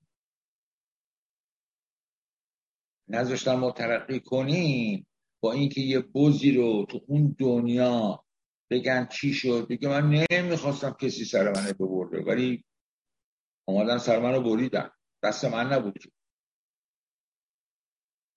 نذاشتن 3.09 3.55
ما 3.55 3.71
ترقی 3.71 4.19
کنیم 4.19 5.07
با 5.41 5.51
اینکه 5.53 5.81
یه 5.81 5.99
بزی 5.99 6.51
رو 6.51 6.85
تو 6.89 7.01
اون 7.07 7.35
دنیا 7.39 8.25
بگن 8.71 9.07
چی 9.07 9.33
شد. 9.33 9.67
دیگه 9.69 9.89
من 9.89 10.25
نمی‌خواستم 10.31 10.91
کسی 11.01 11.25
سر 11.25 11.53
منه 11.55 11.73
ببرده 11.73 12.21
ولی 12.23 12.65
آمدن 13.67 13.97
سر 13.97 14.19
منو 14.19 14.41
بریدن. 14.41 14.89
دست 15.23 15.45
من 15.45 15.73
نبود 15.73 15.97
که. 15.97 16.11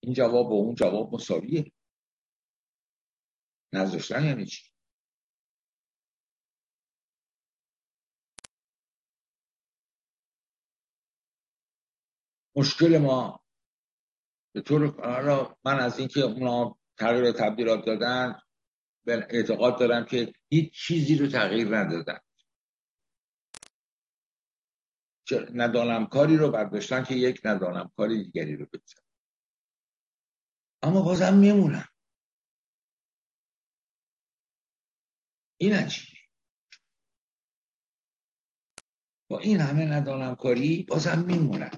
این 0.02 0.14
جواب 0.14 0.48
با 0.50 0.56
اون 0.56 0.74
جواب 0.74 1.14
مساویه. 1.14 1.72
نذاشتن 3.74 4.24
یعنی 4.24 4.46
چی؟ 4.46 4.70
مشکل 12.56 12.98
ما 12.98 13.40
به 14.58 14.62
طور 14.64 14.94
من 15.64 15.80
از 15.80 15.98
اینکه 15.98 16.20
اونا 16.20 16.78
تغییر 16.96 17.32
تبدیلات 17.32 17.84
دادن 17.86 18.40
به 19.04 19.26
اعتقاد 19.30 19.78
دارم 19.78 20.04
که 20.04 20.32
هیچ 20.48 20.72
چیزی 20.72 21.18
رو 21.18 21.26
تغییر 21.26 21.76
ندادن. 21.76 22.18
ندانم 25.54 26.06
کاری 26.06 26.36
رو 26.36 26.50
برداشتن 26.50 27.04
که 27.04 27.14
یک 27.14 27.40
ندانم 27.44 27.92
کاری 27.96 28.24
دیگری 28.24 28.56
رو 28.56 28.66
بزن 28.66 29.02
اما 30.82 31.02
بازم 31.02 31.34
میمونن. 31.34 31.88
این 35.60 35.72
عجیبه 35.74 36.18
با 39.30 39.38
این 39.38 39.60
همه 39.60 39.84
ندانم 39.84 40.34
کاری 40.34 40.82
بازم 40.82 41.24
میمونن. 41.26 41.70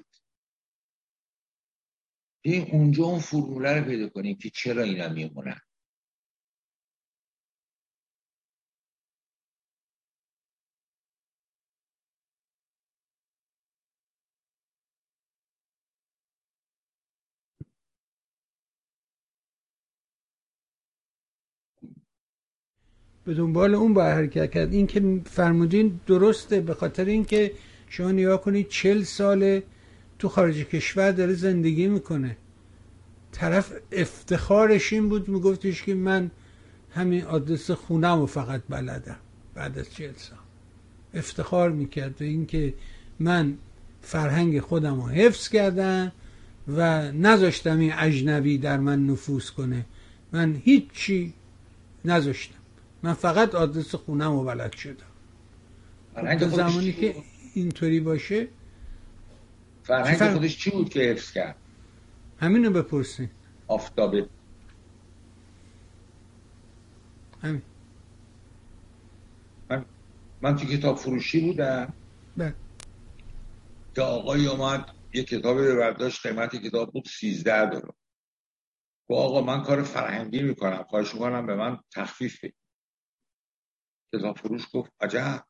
این 2.41 2.67
اونجا 2.71 3.03
اون 3.05 3.19
فرموله 3.19 3.79
رو 3.79 3.85
پیدا 3.85 4.09
کنیم 4.09 4.37
که 4.37 4.49
چرا 4.49 4.83
اینا 4.83 5.09
میمونن. 5.09 5.61
به 23.25 23.33
دنبال 23.33 23.75
اون 23.75 23.93
با 23.93 24.03
حرکت 24.03 24.51
کرد. 24.51 24.73
این 24.73 24.87
که 24.87 25.21
فرمودین 25.25 25.99
درسته 26.07 26.61
به 26.61 26.73
خاطر 26.73 27.05
اینکه 27.05 27.51
شما 27.89 28.11
نگاه 28.11 28.41
کنید 28.41 28.67
چل 28.69 29.03
ساله 29.03 29.63
تو 30.21 30.29
خارج 30.29 30.57
کشور 30.57 31.11
داره 31.11 31.33
زندگی 31.33 31.87
می‌کنه. 31.87 32.37
طرف 33.31 33.73
افتخارش 33.91 34.93
این 34.93 35.09
بود 35.09 35.29
میگفتش 35.29 35.83
که 35.83 35.93
من 35.95 36.31
همین 36.91 37.23
آدرس 37.23 37.71
خونم 37.71 38.19
رو 38.19 38.25
فقط 38.25 38.61
بلدم 38.69 39.17
بعد 39.53 39.79
از 39.79 39.93
چل 39.93 40.11
سال. 40.17 40.37
افتخار 41.13 41.71
می‌کرد 41.71 42.15
به 42.15 42.25
اینکه 42.25 42.73
من 43.19 43.57
فرهنگ 44.01 44.59
خودم 44.59 45.01
رو 45.01 45.07
حفظ 45.07 45.49
کردم 45.49 46.11
و 46.67 47.11
نذاشتم 47.11 47.79
این 47.79 47.93
اجنبی 47.93 48.57
در 48.57 48.77
من 48.77 49.05
نفوذ 49.05 49.49
کنه. 49.49 49.85
من 50.31 50.61
هیچی 50.63 51.33
نذاشتم. 52.05 52.55
من 53.03 53.13
فقط 53.13 53.55
آدرس 53.55 53.95
خونم 53.95 54.31
رو 54.31 54.43
بلد 54.43 54.75
شدم. 54.75 55.11
تا 56.39 56.49
زمانی 56.49 56.93
که 56.93 57.15
اینطوری 57.53 57.99
باشه 57.99 58.47
فرهنگ 59.91 60.17
فر... 60.17 60.33
خودش 60.33 60.57
چی 60.57 60.69
بود 60.69 60.89
که 60.89 60.99
حفظ 60.99 61.31
کرد؟ 61.31 61.55
همینو 62.39 62.71
بپرسین. 62.71 63.29
آفتابه. 63.67 64.29
همین. 67.41 67.61
من 69.69 69.85
من 70.41 70.55
تو 70.55 70.65
کتاب 70.65 70.97
فروشی 70.97 71.39
بودم. 71.39 71.93
بله. 72.37 72.55
که 73.95 74.01
آقای 74.01 74.47
اومد 74.47 74.95
یه 75.13 75.23
کتابی 75.23 75.61
به 75.61 75.75
برداشت 75.75 76.27
قیمت 76.27 76.55
کتاب 76.55 76.93
بود 76.93 77.05
13 77.07 77.69
دلار. 77.69 77.93
گفت 79.09 79.19
آقا 79.21 79.41
من 79.41 79.63
کار 79.63 79.83
فرهنگی 79.83 80.43
می‌کنم 80.43 80.83
خواهش 80.83 81.13
می‌کنم 81.13 81.45
به 81.45 81.55
من 81.55 81.79
تخفیف 81.93 82.37
بدید. 82.37 82.55
کتاب 84.15 84.37
فروش 84.37 84.65
گفت 84.73 84.91
عجب. 85.01 85.45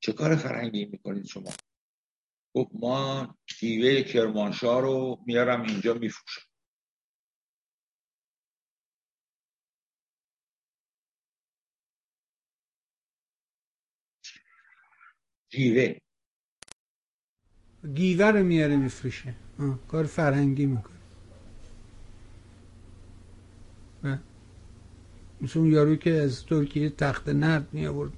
چه 0.00 0.12
کار 0.12 0.36
فرهنگی 0.36 0.84
می‌کنید 0.84 1.24
شما؟ 1.24 1.50
گفت 2.56 2.70
ما 2.74 3.34
شیوه 3.46 4.02
کرمانشاه 4.02 4.80
رو 4.80 5.18
میارم 5.26 5.62
اینجا 5.62 5.94
میفروشم. 5.94 6.42
جیوه 15.48 15.98
گیوه 17.94 18.26
رو 18.26 18.42
میاره 18.42 18.76
میفروشه. 18.76 19.34
کار 19.88 20.04
فرهنگی 20.04 20.66
می‌کنه. 20.66 20.96
مثل 25.40 25.58
اون 25.58 25.72
یارو 25.72 25.96
که 25.96 26.10
از 26.14 26.46
ترکیه 26.46 26.90
تخت 26.90 27.28
نرد 27.28 27.74
می 27.74 27.86
آورد 27.86 28.12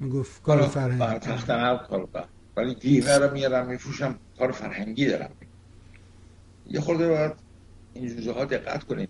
می‌گفت 0.00 0.42
کار 0.42 0.62
فرهنگی. 0.68 1.18
تخت 1.18 1.50
نرد 1.50 1.88
کار 1.88 2.28
ولی 2.58 2.74
گیوه 2.74 3.16
رو 3.16 3.32
میارم 3.32 3.66
میفروشم 3.66 4.18
کار 4.38 4.52
فرهنگی 4.52 5.06
دارم. 5.06 5.30
یه 6.66 6.80
خورده 6.80 7.08
باید 7.08 7.32
این 7.94 8.16
جوزه 8.16 8.32
ها 8.32 8.44
دقت 8.44 8.84
کنید 8.84 9.08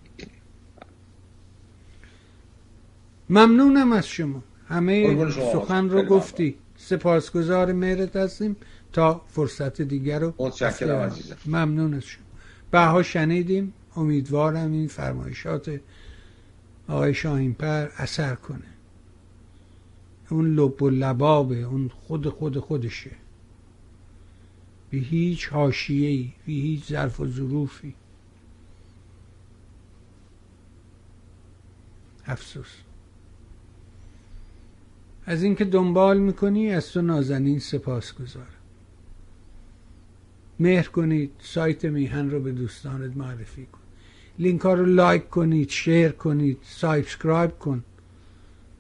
ممنونم 3.31 3.93
از 3.93 4.07
شما. 4.07 4.43
همه 4.69 5.31
سخن 5.31 5.89
رو 5.89 6.03
گفتی. 6.03 6.59
سپاسگزار 6.77 7.73
مهرت 7.73 8.17
هستیم. 8.17 8.57
تا 8.93 9.21
فرصت 9.29 9.83
دیگر 9.83 10.19
رو. 10.19 10.35
متشکرم 10.39 10.99
عزیزم. 10.99 11.37
ممنون 11.47 11.95
از 11.95 12.05
شما. 12.05 12.25
بها 12.71 13.03
شنیدیم. 13.03 13.73
امیدوارم 13.97 14.73
این 14.73 14.89
فرمایشات 14.89 15.81
آقای 16.89 17.15
شاهینپر 17.15 17.89
اثر 17.97 18.35
کنه. 18.35 18.69
اون 20.31 20.55
لب 20.55 20.83
و 20.83 20.91
لبابه 20.91 21.63
اون 21.63 21.89
خود 21.89 22.29
خود 22.29 22.59
خودشه. 22.59 23.11
به 24.91 24.99
هیچ 24.99 25.49
حاشیه‌ای 25.49 26.33
به 26.47 26.53
هیچ 26.53 26.85
ظرف 26.85 27.21
و 27.21 27.27
ظروفی. 27.27 27.95
افسوس. 32.27 32.75
از 35.27 35.43
اینکه 35.43 35.65
دنبال 35.65 36.19
می‌کنی 36.19 36.71
از 36.71 36.93
تو 36.93 37.03
نازنین 37.03 37.59
سپاسگزارم 37.59 38.47
هر 40.61 40.89
کی 40.89 41.31
سایت 41.43 41.85
میهن 41.85 42.31
رو 42.31 42.41
به 42.41 42.53
دوستانت 42.53 43.17
معرفی 43.17 43.67
کن. 43.67 43.79
لینک 44.39 44.61
ها 44.61 44.75
رو 44.75 44.87
like 44.87 45.29
کنید 45.29 45.69
share 45.69 46.09
کنید 46.09 46.59
subscribe 46.63 47.59
کن. 47.59 47.85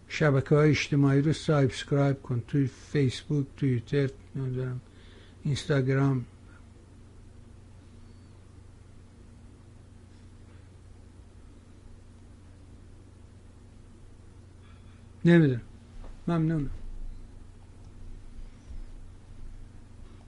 شبکه 0.08 0.54
های 0.54 0.70
اجتماعی 0.70 1.20
رو 1.20 1.32
subscribe 1.32 2.22
کن. 2.22 2.42
توی 2.48 2.66
فیسبوک 2.66 3.46
توییتر 3.56 4.10
نمی‌دونم. 4.36 4.80
اینستاگرام 5.44 6.24
نمی‌دونم 15.24 15.60
ممنونم 16.28 16.70